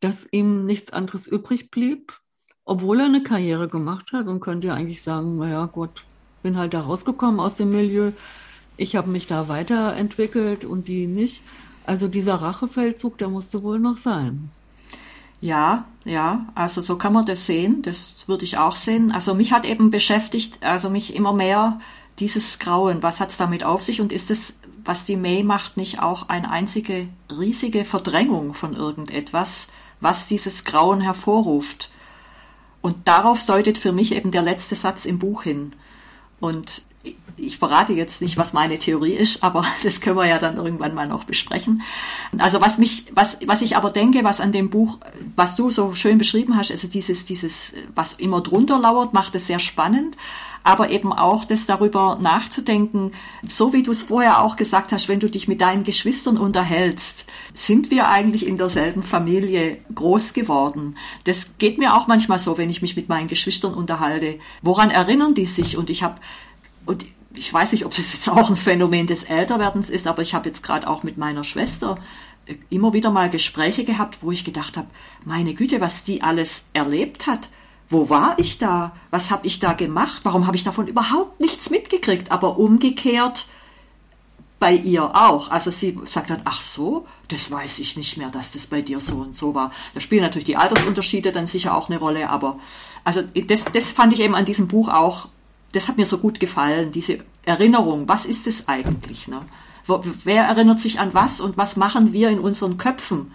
dass 0.00 0.26
ihm 0.30 0.66
nichts 0.66 0.92
anderes 0.92 1.26
übrig 1.26 1.70
blieb, 1.70 2.12
obwohl 2.66 3.00
er 3.00 3.06
eine 3.06 3.22
Karriere 3.22 3.68
gemacht 3.68 4.12
hat 4.12 4.26
und 4.26 4.40
könnte 4.40 4.68
ja 4.68 4.74
eigentlich 4.74 5.02
sagen, 5.02 5.38
naja, 5.38 5.64
gut, 5.66 6.04
bin 6.42 6.58
halt 6.58 6.74
da 6.74 6.80
rausgekommen 6.80 7.40
aus 7.40 7.56
dem 7.56 7.70
Milieu, 7.70 8.12
ich 8.76 8.96
habe 8.96 9.10
mich 9.10 9.26
da 9.26 9.48
weiterentwickelt 9.48 10.64
und 10.64 10.88
die 10.88 11.06
nicht. 11.06 11.42
Also 11.84 12.08
dieser 12.08 12.36
Rachefeldzug, 12.36 13.18
der 13.18 13.28
musste 13.28 13.62
wohl 13.62 13.78
noch 13.78 13.96
sein. 13.96 14.50
Ja, 15.40 15.84
ja, 16.04 16.46
also 16.54 16.80
so 16.80 16.96
kann 16.96 17.12
man 17.12 17.26
das 17.26 17.46
sehen, 17.46 17.82
das 17.82 18.26
würde 18.26 18.44
ich 18.44 18.58
auch 18.58 18.74
sehen. 18.74 19.12
Also 19.12 19.34
mich 19.34 19.52
hat 19.52 19.66
eben 19.66 19.90
beschäftigt, 19.90 20.62
also 20.62 20.90
mich 20.90 21.14
immer 21.14 21.32
mehr 21.32 21.80
dieses 22.18 22.58
Grauen, 22.58 23.02
was 23.02 23.20
hat 23.20 23.30
es 23.30 23.36
damit 23.36 23.62
auf 23.62 23.82
sich 23.82 24.00
und 24.00 24.12
ist 24.12 24.30
es, 24.30 24.54
was 24.84 25.04
die 25.04 25.16
May 25.16 25.42
macht, 25.42 25.76
nicht 25.76 26.00
auch 26.00 26.28
eine 26.28 26.50
einzige 26.50 27.08
riesige 27.30 27.84
Verdrängung 27.84 28.54
von 28.54 28.74
irgendetwas, 28.74 29.68
was 30.00 30.26
dieses 30.26 30.64
Grauen 30.64 31.00
hervorruft? 31.00 31.90
Und 32.80 33.08
darauf 33.08 33.44
deutet 33.44 33.78
für 33.78 33.92
mich 33.92 34.14
eben 34.14 34.30
der 34.30 34.42
letzte 34.42 34.74
Satz 34.74 35.04
im 35.04 35.18
Buch 35.18 35.42
hin. 35.42 35.74
Und 36.40 36.82
ich 37.36 37.58
verrate 37.58 37.92
jetzt 37.92 38.22
nicht, 38.22 38.36
was 38.36 38.52
meine 38.52 38.78
Theorie 38.78 39.12
ist, 39.12 39.42
aber 39.42 39.64
das 39.82 40.00
können 40.00 40.16
wir 40.16 40.26
ja 40.26 40.38
dann 40.38 40.56
irgendwann 40.56 40.94
mal 40.94 41.08
noch 41.08 41.24
besprechen. 41.24 41.82
Also 42.38 42.60
was 42.60 42.78
mich, 42.78 43.06
was, 43.12 43.38
was 43.46 43.62
ich 43.62 43.76
aber 43.76 43.90
denke, 43.90 44.24
was 44.24 44.40
an 44.40 44.52
dem 44.52 44.70
Buch, 44.70 44.98
was 45.34 45.56
du 45.56 45.70
so 45.70 45.94
schön 45.94 46.18
beschrieben 46.18 46.56
hast, 46.56 46.70
also 46.70 46.88
dieses, 46.88 47.24
dieses, 47.24 47.74
was 47.94 48.14
immer 48.14 48.40
drunter 48.40 48.78
lauert, 48.78 49.12
macht 49.12 49.34
es 49.34 49.46
sehr 49.46 49.58
spannend. 49.58 50.16
Aber 50.64 50.90
eben 50.90 51.12
auch 51.12 51.44
das 51.44 51.66
darüber 51.66 52.18
nachzudenken, 52.20 53.12
so 53.46 53.72
wie 53.72 53.84
du 53.84 53.92
es 53.92 54.02
vorher 54.02 54.42
auch 54.42 54.56
gesagt 54.56 54.90
hast, 54.90 55.08
wenn 55.08 55.20
du 55.20 55.30
dich 55.30 55.46
mit 55.46 55.60
deinen 55.60 55.84
Geschwistern 55.84 56.36
unterhältst, 56.36 57.24
sind 57.54 57.92
wir 57.92 58.08
eigentlich 58.08 58.44
in 58.44 58.58
derselben 58.58 59.04
Familie 59.04 59.78
groß 59.94 60.32
geworden. 60.32 60.96
Das 61.22 61.56
geht 61.58 61.78
mir 61.78 61.94
auch 61.94 62.08
manchmal 62.08 62.40
so, 62.40 62.58
wenn 62.58 62.68
ich 62.68 62.82
mich 62.82 62.96
mit 62.96 63.08
meinen 63.08 63.28
Geschwistern 63.28 63.74
unterhalte. 63.74 64.40
Woran 64.60 64.90
erinnern 64.90 65.34
die 65.34 65.46
sich? 65.46 65.76
Und 65.76 65.88
ich 65.88 66.02
habe 66.02 66.16
und 66.84 67.04
ich 67.36 67.52
weiß 67.52 67.72
nicht, 67.72 67.84
ob 67.84 67.94
das 67.94 68.12
jetzt 68.12 68.28
auch 68.28 68.50
ein 68.50 68.56
Phänomen 68.56 69.06
des 69.06 69.24
Älterwerdens 69.24 69.90
ist, 69.90 70.06
aber 70.06 70.22
ich 70.22 70.34
habe 70.34 70.48
jetzt 70.48 70.62
gerade 70.62 70.88
auch 70.88 71.02
mit 71.02 71.16
meiner 71.18 71.44
Schwester 71.44 71.98
äh, 72.46 72.56
immer 72.70 72.92
wieder 72.92 73.10
mal 73.10 73.30
Gespräche 73.30 73.84
gehabt, 73.84 74.18
wo 74.22 74.32
ich 74.32 74.44
gedacht 74.44 74.76
habe, 74.76 74.88
meine 75.24 75.54
Güte, 75.54 75.80
was 75.80 76.04
die 76.04 76.22
alles 76.22 76.66
erlebt 76.72 77.26
hat. 77.26 77.48
Wo 77.88 78.08
war 78.08 78.36
ich 78.38 78.58
da? 78.58 78.96
Was 79.10 79.30
habe 79.30 79.46
ich 79.46 79.60
da 79.60 79.72
gemacht? 79.72 80.22
Warum 80.24 80.46
habe 80.46 80.56
ich 80.56 80.64
davon 80.64 80.88
überhaupt 80.88 81.40
nichts 81.40 81.70
mitgekriegt? 81.70 82.32
Aber 82.32 82.58
umgekehrt 82.58 83.46
bei 84.58 84.72
ihr 84.72 85.14
auch. 85.14 85.50
Also 85.50 85.70
sie 85.70 85.98
sagt 86.06 86.30
dann, 86.30 86.40
ach 86.44 86.62
so, 86.62 87.06
das 87.28 87.50
weiß 87.50 87.78
ich 87.78 87.96
nicht 87.96 88.16
mehr, 88.16 88.30
dass 88.30 88.52
das 88.52 88.66
bei 88.66 88.82
dir 88.82 89.00
so 89.00 89.16
und 89.16 89.36
so 89.36 89.54
war. 89.54 89.70
Da 89.94 90.00
spielen 90.00 90.22
natürlich 90.22 90.46
die 90.46 90.56
Altersunterschiede 90.56 91.30
dann 91.30 91.46
sicher 91.46 91.76
auch 91.76 91.88
eine 91.88 91.98
Rolle, 91.98 92.30
aber 92.30 92.58
also 93.04 93.22
das, 93.22 93.64
das 93.66 93.86
fand 93.86 94.14
ich 94.14 94.20
eben 94.20 94.34
an 94.34 94.44
diesem 94.44 94.66
Buch 94.66 94.88
auch 94.88 95.28
das 95.76 95.88
hat 95.88 95.98
mir 95.98 96.06
so 96.06 96.18
gut 96.18 96.40
gefallen, 96.40 96.90
diese 96.90 97.18
Erinnerung. 97.44 98.08
Was 98.08 98.24
ist 98.24 98.46
es 98.46 98.66
eigentlich? 98.66 99.28
Ne? 99.28 99.42
Wer 100.24 100.44
erinnert 100.44 100.80
sich 100.80 100.98
an 100.98 101.12
was 101.12 101.40
und 101.40 101.56
was 101.56 101.76
machen 101.76 102.12
wir 102.12 102.30
in 102.30 102.40
unseren 102.40 102.78
Köpfen 102.78 103.32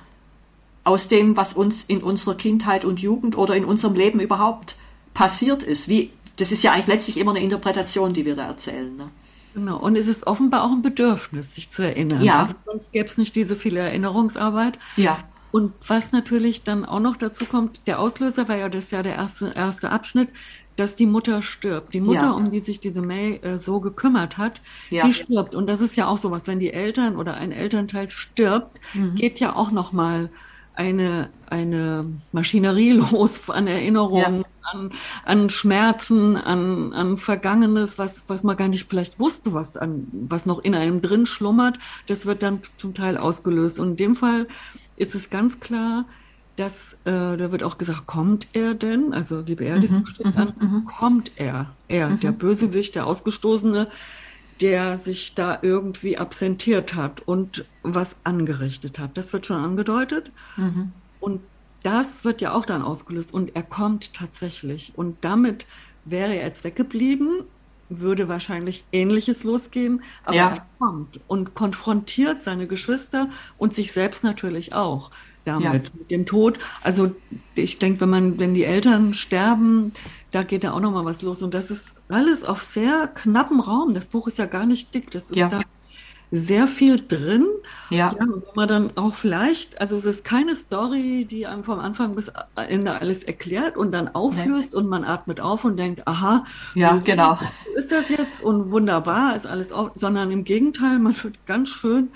aus 0.83 1.07
dem, 1.07 1.37
was 1.37 1.53
uns 1.53 1.83
in 1.83 2.01
unserer 2.01 2.35
Kindheit 2.35 2.83
und 2.83 2.99
Jugend 2.99 3.37
oder 3.37 3.55
in 3.55 3.63
unserem 3.63 3.93
Leben 3.93 4.19
überhaupt 4.19 4.75
passiert 5.13 5.61
ist? 5.61 5.87
Wie, 5.87 6.11
das 6.37 6.51
ist 6.51 6.63
ja 6.63 6.71
eigentlich 6.71 6.87
letztlich 6.87 7.17
immer 7.17 7.31
eine 7.31 7.43
Interpretation, 7.43 8.13
die 8.13 8.25
wir 8.25 8.35
da 8.35 8.47
erzählen. 8.47 8.97
Ne? 8.97 9.11
Genau, 9.53 9.77
und 9.77 9.95
es 9.95 10.07
ist 10.07 10.25
offenbar 10.25 10.63
auch 10.63 10.71
ein 10.71 10.81
Bedürfnis, 10.81 11.53
sich 11.53 11.69
zu 11.69 11.83
erinnern. 11.83 12.23
Ja. 12.23 12.39
Also 12.39 12.53
sonst 12.65 12.91
gäbe 12.91 13.07
es 13.07 13.19
nicht 13.19 13.35
diese 13.35 13.55
viele 13.55 13.81
Erinnerungsarbeit. 13.81 14.79
Ja. 14.97 15.19
Und 15.51 15.73
was 15.85 16.11
natürlich 16.11 16.63
dann 16.63 16.85
auch 16.85 17.01
noch 17.01 17.17
dazu 17.17 17.45
kommt, 17.45 17.81
der 17.85 17.99
Auslöser 17.99 18.47
war 18.47 18.55
ja 18.55 18.69
das 18.69 18.89
ja 18.91 19.03
der 19.03 19.15
erste, 19.15 19.51
erste 19.53 19.91
Abschnitt, 19.91 20.29
dass 20.75 20.95
die 20.95 21.05
Mutter 21.05 21.41
stirbt. 21.41 21.93
Die 21.93 22.01
Mutter, 22.01 22.21
Ja. 22.23 22.31
um 22.31 22.49
die 22.49 22.59
sich 22.59 22.79
diese 22.79 23.01
May 23.01 23.35
äh, 23.43 23.59
so 23.59 23.79
gekümmert 23.79 24.37
hat, 24.37 24.61
Ja. 24.89 25.05
die 25.05 25.13
stirbt. 25.13 25.53
Und 25.55 25.67
das 25.67 25.81
ist 25.81 25.95
ja 25.95 26.07
auch 26.07 26.17
sowas, 26.17 26.47
wenn 26.47 26.59
die 26.59 26.73
Eltern 26.73 27.15
oder 27.17 27.35
ein 27.35 27.51
Elternteil 27.51 28.09
stirbt, 28.09 28.79
Mhm. 28.93 29.15
geht 29.15 29.39
ja 29.39 29.55
auch 29.55 29.71
noch 29.71 29.91
mal 29.91 30.29
eine, 30.73 31.29
eine 31.49 32.05
Maschinerie 32.31 32.91
los 33.21 33.49
an 33.49 33.67
Erinnerungen, 33.67 34.45
an, 34.73 34.91
an 35.25 35.49
Schmerzen, 35.49 36.37
an, 36.37 36.93
an 36.93 37.17
Vergangenes, 37.17 37.97
was, 37.97 38.23
was 38.29 38.43
man 38.43 38.55
gar 38.55 38.69
nicht 38.69 38.89
vielleicht 38.89 39.19
wusste, 39.19 39.53
was, 39.53 39.75
an, 39.75 40.07
was 40.11 40.45
noch 40.45 40.59
in 40.63 40.73
einem 40.73 41.01
drin 41.01 41.25
schlummert. 41.25 41.77
Das 42.07 42.25
wird 42.25 42.41
dann 42.41 42.61
zum 42.77 42.93
Teil 42.93 43.17
ausgelöst. 43.17 43.79
Und 43.79 43.89
in 43.91 43.95
dem 43.97 44.15
Fall 44.15 44.47
ist 44.95 45.13
es 45.13 45.29
ganz 45.29 45.59
klar, 45.59 46.05
dass 46.55 46.93
äh, 47.05 47.37
da 47.37 47.51
wird 47.51 47.63
auch 47.63 47.77
gesagt, 47.77 48.07
kommt 48.07 48.47
er 48.53 48.73
denn? 48.73 49.13
Also 49.13 49.41
die 49.41 49.55
Beerdigung 49.55 49.99
mhm, 49.99 50.05
steht 50.05 50.37
an, 50.37 50.53
mhm, 50.59 50.67
mhm. 50.67 50.85
kommt 50.85 51.31
er? 51.35 51.71
Er, 51.87 52.09
mhm. 52.09 52.19
der 52.19 52.31
Bösewicht, 52.31 52.95
der 52.95 53.07
Ausgestoßene, 53.07 53.87
der 54.59 54.97
sich 54.97 55.33
da 55.33 55.57
irgendwie 55.61 56.17
absentiert 56.17 56.93
hat 56.93 57.21
und 57.21 57.65
was 57.83 58.15
angerichtet 58.23 58.99
hat. 58.99 59.17
Das 59.17 59.33
wird 59.33 59.45
schon 59.45 59.57
angedeutet. 59.63 60.31
Mhm. 60.57 60.91
Und 61.19 61.41
das 61.83 62.23
wird 62.23 62.41
ja 62.41 62.53
auch 62.53 62.65
dann 62.65 62.83
ausgelöst. 62.83 63.33
Und 63.33 63.55
er 63.55 63.63
kommt 63.63 64.13
tatsächlich. 64.13 64.93
Und 64.95 65.17
damit 65.21 65.65
wäre 66.05 66.35
er 66.35 66.45
jetzt 66.45 66.63
weggeblieben, 66.63 67.43
würde 67.89 68.27
wahrscheinlich 68.27 68.85
Ähnliches 68.91 69.43
losgehen. 69.43 70.03
Aber 70.23 70.35
ja. 70.35 70.49
er 70.49 70.65
kommt 70.79 71.19
und 71.27 71.55
konfrontiert 71.55 72.43
seine 72.43 72.67
Geschwister 72.67 73.29
und 73.57 73.73
sich 73.73 73.91
selbst 73.91 74.23
natürlich 74.23 74.73
auch 74.73 75.11
damit, 75.45 75.87
ja. 75.87 75.91
mit 75.97 76.11
dem 76.11 76.25
Tod. 76.25 76.59
Also 76.83 77.13
ich 77.55 77.79
denke, 77.79 78.01
wenn 78.01 78.09
man, 78.09 78.39
wenn 78.39 78.53
die 78.53 78.65
Eltern 78.65 79.13
sterben, 79.13 79.93
da 80.31 80.43
geht 80.43 80.63
da 80.63 80.71
auch 80.71 80.79
noch 80.79 80.91
mal 80.91 81.05
was 81.05 81.21
los. 81.21 81.41
Und 81.41 81.53
das 81.53 81.71
ist 81.71 81.93
alles 82.09 82.43
auf 82.43 82.61
sehr 82.61 83.07
knappem 83.13 83.59
Raum. 83.59 83.93
Das 83.93 84.09
Buch 84.09 84.27
ist 84.27 84.37
ja 84.37 84.45
gar 84.45 84.65
nicht 84.65 84.93
dick. 84.93 85.11
Das 85.11 85.29
ist 85.29 85.37
ja. 85.37 85.49
da 85.49 85.61
sehr 86.31 86.67
viel 86.67 87.05
drin. 87.05 87.45
Ja. 87.89 88.15
ja. 88.17 88.25
wo 88.27 88.51
man 88.55 88.67
dann 88.67 88.97
auch 88.97 89.15
vielleicht, 89.15 89.81
also 89.81 89.97
es 89.97 90.05
ist 90.05 90.23
keine 90.23 90.55
Story, 90.55 91.27
die 91.29 91.45
einem 91.45 91.65
vom 91.65 91.79
Anfang 91.79 92.15
bis 92.15 92.31
Ende 92.55 92.99
alles 92.99 93.23
erklärt 93.23 93.75
und 93.75 93.91
dann 93.91 94.07
auflöst 94.07 94.71
nee. 94.71 94.79
und 94.79 94.87
man 94.87 95.03
atmet 95.03 95.41
auf 95.41 95.65
und 95.65 95.75
denkt, 95.75 96.07
aha, 96.07 96.45
ja, 96.73 96.97
so 96.97 97.03
genau. 97.03 97.37
ist 97.75 97.91
das 97.91 98.07
jetzt 98.09 98.41
und 98.41 98.71
wunderbar 98.71 99.35
ist 99.35 99.45
alles 99.45 99.73
auf, 99.73 99.91
sondern 99.95 100.31
im 100.31 100.45
Gegenteil, 100.45 100.99
man 100.99 101.15
wird 101.21 101.45
ganz 101.45 101.69
schön 101.69 102.09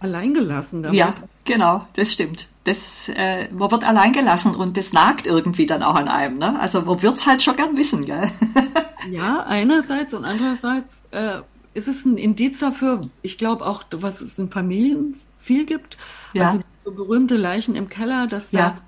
alleingelassen 0.00 0.82
damit. 0.82 0.98
Ja, 0.98 1.14
genau, 1.44 1.86
das 1.94 2.12
stimmt. 2.12 2.48
Das, 2.64 3.08
äh, 3.14 3.48
man 3.52 3.70
wird 3.70 3.86
alleingelassen 3.86 4.54
und 4.54 4.76
das 4.76 4.92
nagt 4.92 5.26
irgendwie 5.26 5.66
dann 5.66 5.82
auch 5.82 5.94
an 5.94 6.08
einem. 6.08 6.38
Ne? 6.38 6.58
Also 6.60 6.82
man 6.82 7.02
wird 7.02 7.16
es 7.16 7.26
halt 7.26 7.42
schon 7.42 7.56
gern 7.56 7.76
wissen. 7.76 8.04
Gell? 8.04 8.30
ja, 9.10 9.44
einerseits 9.46 10.14
und 10.14 10.24
andererseits 10.24 11.04
äh, 11.10 11.40
ist 11.74 11.88
es 11.88 12.04
ein 12.04 12.18
Indiz 12.18 12.58
dafür, 12.58 13.08
ich 13.22 13.38
glaube 13.38 13.66
auch, 13.66 13.84
was 13.92 14.20
es 14.20 14.38
in 14.38 14.50
Familien 14.50 15.18
viel 15.40 15.64
gibt. 15.64 15.96
Ja. 16.34 16.48
Also 16.48 16.60
so 16.84 16.92
berühmte 16.92 17.36
Leichen 17.36 17.74
im 17.74 17.88
Keller, 17.88 18.26
dass 18.26 18.52
ja. 18.52 18.70
da 18.70 18.78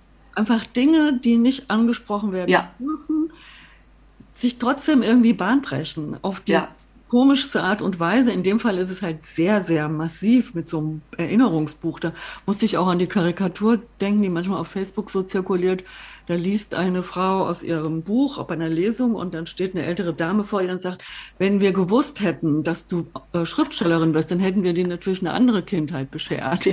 einfach 0.41 0.67
Dinge, 0.67 1.19
die 1.19 1.37
nicht 1.37 1.71
angesprochen 1.71 2.33
werden 2.33 2.51
ja. 2.51 2.71
dürfen, 2.79 3.33
sich 4.35 4.59
trotzdem 4.59 5.03
irgendwie 5.03 5.33
bahnbrechen 5.33 6.19
auf 6.23 6.41
die 6.41 6.53
ja 6.53 6.69
komischste 7.11 7.63
Art 7.65 7.83
und 7.83 7.99
Weise. 7.99 8.31
In 8.31 8.45
dem 8.45 8.61
Fall 8.61 8.79
ist 8.79 8.89
es 8.89 9.03
halt 9.03 9.27
sehr, 9.27 9.65
sehr 9.65 9.89
massiv 9.89 10.55
mit 10.55 10.69
so 10.69 10.79
einem 10.79 11.03
Erinnerungsbuch. 11.19 11.99
Da 11.99 12.13
musste 12.47 12.65
ich 12.65 12.79
auch 12.79 12.87
an 12.87 13.01
die 13.01 13.09
Karikatur 13.09 13.81
denken, 14.01 14.23
die 14.23 14.29
manchmal 14.29 14.61
auf 14.61 14.69
Facebook 14.69 15.11
so 15.11 15.25
zirkuliert. 15.25 15.83
Da 16.29 16.37
liest 16.37 16.77
eine 16.77 17.03
Frau 17.03 17.49
aus 17.49 17.65
ihrem 17.65 18.03
Buch 18.03 18.39
auf 18.39 18.49
einer 18.51 18.69
Lesung 18.69 19.17
und 19.17 19.35
dann 19.35 19.47
steht 19.47 19.75
eine 19.75 19.85
ältere 19.85 20.15
Dame 20.15 20.45
vor 20.45 20.63
ihr 20.63 20.71
und 20.71 20.81
sagt, 20.81 21.03
wenn 21.39 21.59
wir 21.59 21.73
gewusst 21.73 22.21
hätten, 22.21 22.63
dass 22.63 22.87
du 22.87 23.09
äh, 23.33 23.45
Schriftstellerin 23.45 24.13
bist, 24.13 24.31
dann 24.31 24.39
hätten 24.39 24.63
wir 24.63 24.73
dir 24.73 24.87
natürlich 24.87 25.21
eine 25.21 25.33
andere 25.33 25.65
Kindheit 25.65 26.13
beschert. 26.13 26.69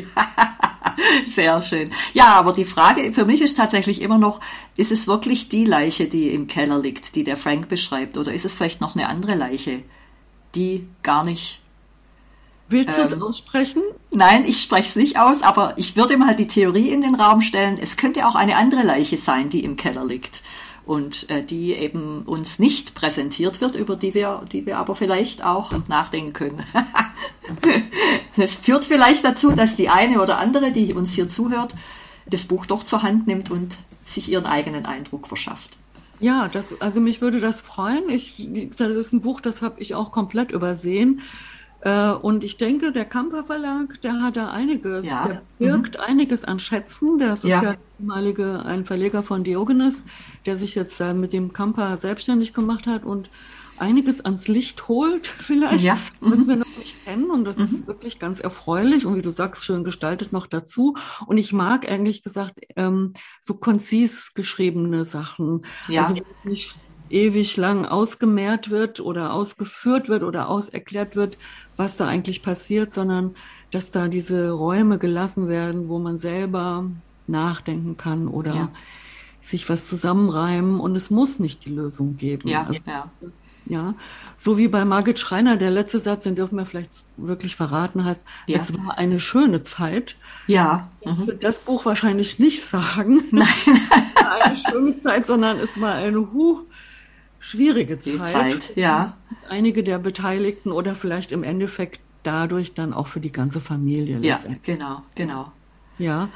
Sehr 1.36 1.63
schön. 1.63 1.89
Ja, 2.13 2.36
aber 2.36 2.54
die 2.54 2.65
Frage 2.65 3.12
für 3.12 3.26
mich 3.26 3.41
ist 3.41 3.58
tatsächlich 3.58 4.04
immer 4.04 4.19
noch, 4.19 4.39
ist 4.76 4.91
es 4.91 5.08
wirklich 5.08 5.50
die 5.50 5.65
Leiche, 5.65 6.06
die 6.06 6.30
im 6.30 6.45
Keller 6.45 6.78
liegt, 6.78 7.15
die 7.15 7.23
der 7.23 7.38
Frank 7.38 7.69
beschreibt, 7.69 8.19
oder 8.19 8.32
ist 8.32 8.45
es 8.45 8.54
vielleicht 8.54 8.82
noch 8.82 8.93
eine 8.93 9.10
andere 9.10 9.34
Leiche? 9.34 9.82
Die 10.56 10.88
gar 11.04 11.24
nicht. 11.24 11.60
Willst 12.70 12.98
du 12.98 13.02
es 13.02 13.14
ähm, 13.14 13.24
aussprechen? 13.24 13.82
Nein, 14.12 14.44
ich 14.46 14.62
spreche 14.62 14.90
es 14.90 14.96
nicht 14.96 15.20
aus, 15.20 15.42
aber 15.42 15.74
ich 15.78 15.96
würde 15.96 16.18
mal 16.18 16.36
die 16.36 16.48
Theorie 16.48 16.90
in 16.90 17.02
den 17.02 17.16
Raum 17.16 17.42
stellen, 17.42 17.78
es 17.80 17.96
könnte 17.96 18.28
auch 18.28 18.36
eine 18.36 18.58
andere 18.58 18.84
Leiche 18.84 19.18
sein, 19.18 19.50
die 19.50 19.64
im 19.64 19.78
Keller 19.78 20.06
liegt 20.06 20.42
und 20.86 21.30
äh, 21.30 21.44
die 21.44 21.74
eben 21.74 22.24
uns 22.24 22.60
nicht 22.60 22.96
präsentiert 22.96 23.62
wird, 23.62 23.76
über 23.76 23.96
die 23.96 24.14
wir, 24.14 24.44
die 24.52 24.66
wir 24.66 24.78
aber 24.78 24.96
vielleicht 24.96 25.44
auch 25.44 25.74
nachdenken 25.88 26.34
können. 26.34 26.64
das 28.38 28.56
führt 28.56 28.86
vielleicht 28.86 29.24
dazu, 29.24 29.52
dass 29.52 29.76
die 29.76 29.90
eine 29.90 30.22
oder 30.22 30.40
andere, 30.40 30.72
die 30.72 30.94
uns 30.94 31.14
hier 31.14 31.30
zuhört, 31.30 31.74
das 32.26 32.46
Buch 32.46 32.66
doch 32.66 32.84
zur 32.84 33.04
Hand 33.04 33.28
nimmt 33.28 33.52
und 33.52 33.78
sich 34.04 34.32
ihren 34.32 34.46
eigenen 34.46 34.86
Eindruck 34.86 35.28
verschafft. 35.28 35.78
Ja, 36.19 36.47
das, 36.47 36.80
also 36.82 36.99
mich 36.99 37.21
würde 37.21 37.39
das 37.39 37.62
freuen. 37.62 38.10
Ich, 38.10 38.47
das 38.77 38.95
ist 38.95 39.13
ein 39.13 39.21
Buch, 39.21 39.41
das 39.41 39.62
habe 39.62 39.80
ich 39.80 39.95
auch 39.95 40.12
komplett 40.12 40.51
übersehen. 40.51 41.21
Äh, 41.82 42.10
und 42.10 42.43
ich 42.43 42.58
denke, 42.58 42.91
der 42.91 43.06
Kamper 43.06 43.43
Verlag, 43.43 44.01
der 44.01 44.21
hat 44.21 44.36
da 44.38 44.49
einiges, 44.49 45.06
ja. 45.06 45.27
der 45.27 45.41
birgt 45.60 45.97
mhm. 45.97 46.03
einiges 46.03 46.43
an 46.43 46.60
Schätzen. 46.60 47.19
Das 47.19 47.43
ist 47.43 47.49
ja, 47.49 47.63
ja 47.63 47.75
ehemalige, 47.99 48.63
ein 48.65 48.86
Verleger 48.86 49.21
von 49.21 49.43
Diogenes, 49.43 50.03
der 50.45 50.58
sich 50.58 50.75
jetzt 50.75 50.99
mit 50.99 51.34
dem 51.34 51.53
Kamper 51.53 51.97
selbstständig 51.97 52.53
gemacht 52.53 52.88
hat 52.88 53.06
und 53.06 53.30
einiges 53.80 54.24
ans 54.24 54.48
Licht 54.48 54.88
holt, 54.88 55.28
vielleicht, 55.40 55.84
ja. 55.84 55.98
mhm. 56.22 56.32
was 56.32 56.48
wir 56.48 56.56
noch 56.56 56.78
nicht 56.78 57.06
kennen. 57.06 57.30
Und 57.30 57.46
das 57.46 57.58
mhm. 57.58 57.63
ist 57.63 57.88
wirklich 57.88 58.20
ganz 58.20 58.40
erfreulich 58.40 59.06
und 59.06 59.16
wie 59.16 59.22
du 59.22 59.32
sagst, 59.32 59.63
schön 59.63 59.84
gestaltet 59.84 60.32
noch 60.32 60.48
dazu. 60.48 60.96
Und 61.26 61.38
ich 61.38 61.54
mag 61.54 61.90
eigentlich 61.90 62.24
gesagt 62.24 62.60
ähm, 62.76 63.13
so 63.42 63.56
konzis 63.56 64.34
geschriebene 64.34 65.06
Sachen. 65.06 65.66
Ja. 65.88 66.04
Also 66.04 66.22
nicht 66.44 66.78
ewig 67.10 67.58
lang 67.58 67.86
ausgemehrt 67.86 68.70
wird 68.70 69.00
oder 69.00 69.34
ausgeführt 69.34 70.10
wird 70.10 70.24
oder 70.24 70.50
auserklärt 70.50 71.16
wird, 71.16 71.38
was 71.76 71.98
da 71.98 72.08
eigentlich 72.08 72.44
passiert, 72.44 72.94
sondern 72.94 73.36
dass 73.72 73.92
da 73.92 74.08
diese 74.08 74.52
Räume 74.52 74.98
gelassen 74.98 75.48
werden, 75.48 75.90
wo 75.90 76.00
man 76.00 76.20
selber 76.20 76.90
nachdenken 77.28 77.98
kann 77.98 78.28
oder 78.28 78.56
ja. 78.56 78.72
sich 79.42 79.70
was 79.70 79.88
zusammenreimen 79.88 80.80
und 80.80 80.96
es 80.96 81.10
muss 81.10 81.40
nicht 81.40 81.66
die 81.66 81.72
Lösung 81.72 82.18
geben. 82.18 82.48
Ja, 82.48 82.63
also, 82.63 82.82
ja. 82.86 83.12
Ja, 83.69 83.95
so 84.38 84.58
wie 84.58 84.67
bei 84.67 84.86
Margit 84.86 85.19
Schreiner, 85.19 85.58
der 85.58 85.71
letzte 85.71 85.99
Satz, 85.99 86.23
den 86.23 86.36
dürfen 86.36 86.58
wir 86.58 86.65
vielleicht 86.65 87.03
wirklich 87.17 87.56
verraten, 87.56 88.06
heißt, 88.06 88.23
ja. 88.45 88.58
es 88.58 88.73
war 88.77 88.97
eine 88.97 89.19
schöne 89.19 89.63
Zeit. 89.63 90.15
Ja. 90.47 90.89
Das 91.01 91.17
mhm. 91.17 91.27
wird 91.27 91.43
das 91.43 91.60
Buch 91.60 91.86
wahrscheinlich 91.86 92.39
nicht 92.39 92.63
sagen. 92.63 93.21
Nein. 93.32 93.47
eine 94.41 94.56
schöne 94.56 94.95
Zeit, 94.95 95.25
sondern 95.25 95.60
es 95.60 95.80
war 95.82 95.95
eine 95.95 96.32
hu 96.32 96.62
schwierige 97.39 97.99
Zeit. 97.99 98.32
Zeit. 98.32 98.75
Ja. 98.75 99.17
Einige 99.49 99.84
der 99.84 99.99
Beteiligten 99.99 100.71
oder 100.71 100.95
vielleicht 100.95 101.32
im 101.32 101.43
Endeffekt 101.43 102.01
dadurch 102.23 102.73
dann 102.73 102.93
auch 102.93 103.08
für 103.08 103.19
die 103.19 103.32
ganze 103.32 103.62
Familie. 103.62 104.19
Ja, 104.19 104.39
genau, 104.63 105.03
genau. 105.15 105.51
Ja, 106.00 106.30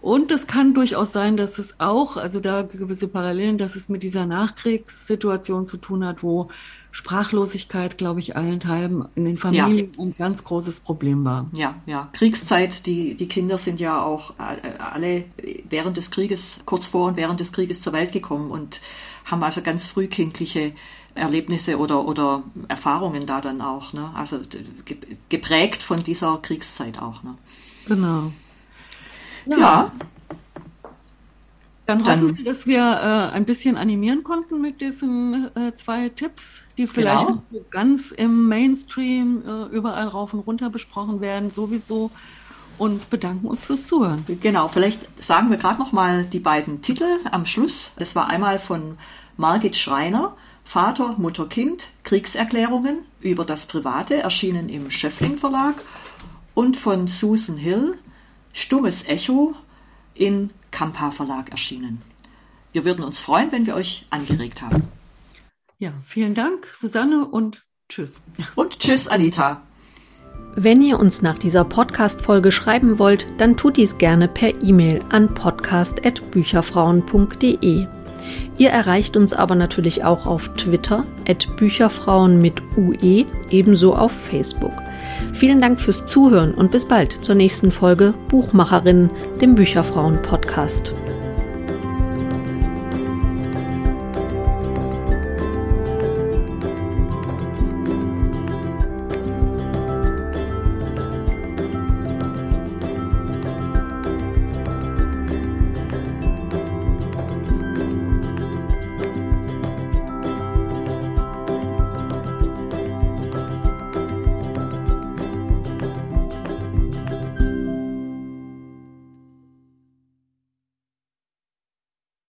und 0.00 0.30
es 0.30 0.46
kann 0.46 0.74
durchaus 0.74 1.12
sein, 1.12 1.36
dass 1.36 1.58
es 1.58 1.80
auch, 1.80 2.16
also 2.16 2.38
da 2.38 2.62
gewisse 2.62 3.08
Parallelen, 3.08 3.58
dass 3.58 3.74
es 3.74 3.88
mit 3.88 4.04
dieser 4.04 4.26
Nachkriegssituation 4.26 5.66
zu 5.66 5.76
tun 5.76 6.06
hat, 6.06 6.22
wo 6.22 6.50
Sprachlosigkeit, 6.92 7.98
glaube 7.98 8.20
ich, 8.20 8.36
allenthalben 8.36 9.08
in 9.16 9.24
den 9.24 9.38
Familien 9.38 9.92
ja. 9.96 10.04
ein 10.04 10.14
ganz 10.16 10.44
großes 10.44 10.80
Problem 10.80 11.24
war. 11.24 11.50
Ja, 11.52 11.74
ja. 11.86 12.08
Kriegszeit, 12.12 12.86
die, 12.86 13.16
die 13.16 13.26
Kinder 13.26 13.58
sind 13.58 13.80
ja 13.80 14.00
auch 14.00 14.34
äh, 14.38 14.78
alle 14.78 15.24
während 15.68 15.96
des 15.96 16.12
Krieges, 16.12 16.60
kurz 16.64 16.86
vor 16.86 17.08
und 17.08 17.16
während 17.16 17.40
des 17.40 17.52
Krieges 17.52 17.82
zur 17.82 17.92
Welt 17.92 18.12
gekommen 18.12 18.52
und 18.52 18.80
haben 19.24 19.42
also 19.42 19.62
ganz 19.62 19.86
frühkindliche 19.86 20.72
Erlebnisse 21.16 21.76
oder, 21.76 22.06
oder 22.06 22.44
Erfahrungen 22.68 23.26
da 23.26 23.40
dann 23.40 23.60
auch. 23.60 23.92
Ne? 23.92 24.10
Also 24.14 24.38
geprägt 25.28 25.82
von 25.82 26.04
dieser 26.04 26.38
Kriegszeit 26.38 27.00
auch. 27.00 27.24
Ne? 27.24 27.32
Genau. 27.86 28.32
Ja. 29.48 29.58
ja. 29.58 29.92
Dann, 31.88 32.06
hoffen 32.06 32.36
wir, 32.36 32.44
dass 32.44 32.66
wir 32.66 32.80
äh, 32.80 33.34
ein 33.34 33.46
bisschen 33.46 33.78
animieren 33.78 34.22
konnten 34.22 34.60
mit 34.60 34.82
diesen 34.82 35.50
äh, 35.56 35.74
zwei 35.74 36.10
Tipps, 36.10 36.60
die 36.76 36.86
vielleicht 36.86 37.26
genau. 37.26 37.42
ganz 37.70 38.10
im 38.10 38.46
Mainstream 38.46 39.42
äh, 39.46 39.74
überall 39.74 40.06
rauf 40.08 40.34
und 40.34 40.40
runter 40.40 40.68
besprochen 40.68 41.22
werden, 41.22 41.50
sowieso. 41.50 42.10
Und 42.76 43.10
bedanken 43.10 43.48
uns 43.48 43.64
fürs 43.64 43.88
Zuhören. 43.88 44.24
Genau, 44.40 44.68
vielleicht 44.68 45.00
sagen 45.20 45.50
wir 45.50 45.56
gerade 45.56 45.80
noch 45.80 45.90
mal 45.90 46.24
die 46.24 46.38
beiden 46.38 46.80
Titel 46.80 47.18
am 47.32 47.44
Schluss. 47.44 47.90
Das 47.96 48.14
war 48.14 48.28
einmal 48.28 48.58
von 48.58 48.98
Margit 49.36 49.74
Schreiner, 49.74 50.36
Vater, 50.62 51.14
Mutter, 51.16 51.46
Kind, 51.46 51.88
Kriegserklärungen 52.04 52.98
über 53.20 53.44
das 53.44 53.66
Private, 53.66 54.18
erschienen 54.18 54.68
im 54.68 54.90
Schöffling 54.90 55.38
Verlag. 55.38 55.76
Und 56.54 56.76
von 56.76 57.06
Susan 57.08 57.56
Hill, 57.56 57.98
Stummes 58.58 59.06
Echo 59.06 59.54
in 60.14 60.50
Kampa 60.72 61.12
Verlag 61.12 61.52
erschienen. 61.52 62.02
Wir 62.72 62.84
würden 62.84 63.04
uns 63.04 63.20
freuen, 63.20 63.52
wenn 63.52 63.66
wir 63.66 63.76
euch 63.76 64.04
angeregt 64.10 64.62
haben. 64.62 64.82
Ja, 65.78 65.92
vielen 66.04 66.34
Dank, 66.34 66.66
Susanne, 66.76 67.24
und 67.24 67.64
tschüss. 67.88 68.20
Und 68.56 68.80
tschüss, 68.80 69.06
Anita. 69.06 69.62
Wenn 70.56 70.82
ihr 70.82 70.98
uns 70.98 71.22
nach 71.22 71.38
dieser 71.38 71.64
Podcast-Folge 71.64 72.50
schreiben 72.50 72.98
wollt, 72.98 73.28
dann 73.36 73.56
tut 73.56 73.76
dies 73.76 73.96
gerne 73.96 74.26
per 74.26 74.60
E-Mail 74.60 75.04
an 75.10 75.32
podcast.bücherfrauen.de. 75.34 77.86
Ihr 78.58 78.70
erreicht 78.70 79.16
uns 79.16 79.34
aber 79.34 79.54
natürlich 79.54 80.02
auch 80.02 80.26
auf 80.26 80.52
Twitter, 80.56 81.06
at 81.28 81.46
Bücherfrauen 81.56 82.40
mit 82.40 82.60
UE, 82.76 83.24
ebenso 83.50 83.94
auf 83.94 84.10
Facebook. 84.10 84.72
Vielen 85.32 85.60
Dank 85.60 85.80
fürs 85.80 86.06
Zuhören 86.06 86.54
und 86.54 86.70
bis 86.70 86.86
bald 86.86 87.12
zur 87.12 87.34
nächsten 87.34 87.70
Folge 87.70 88.14
Buchmacherinnen, 88.28 89.10
dem 89.40 89.54
Bücherfrauen-Podcast. 89.54 90.94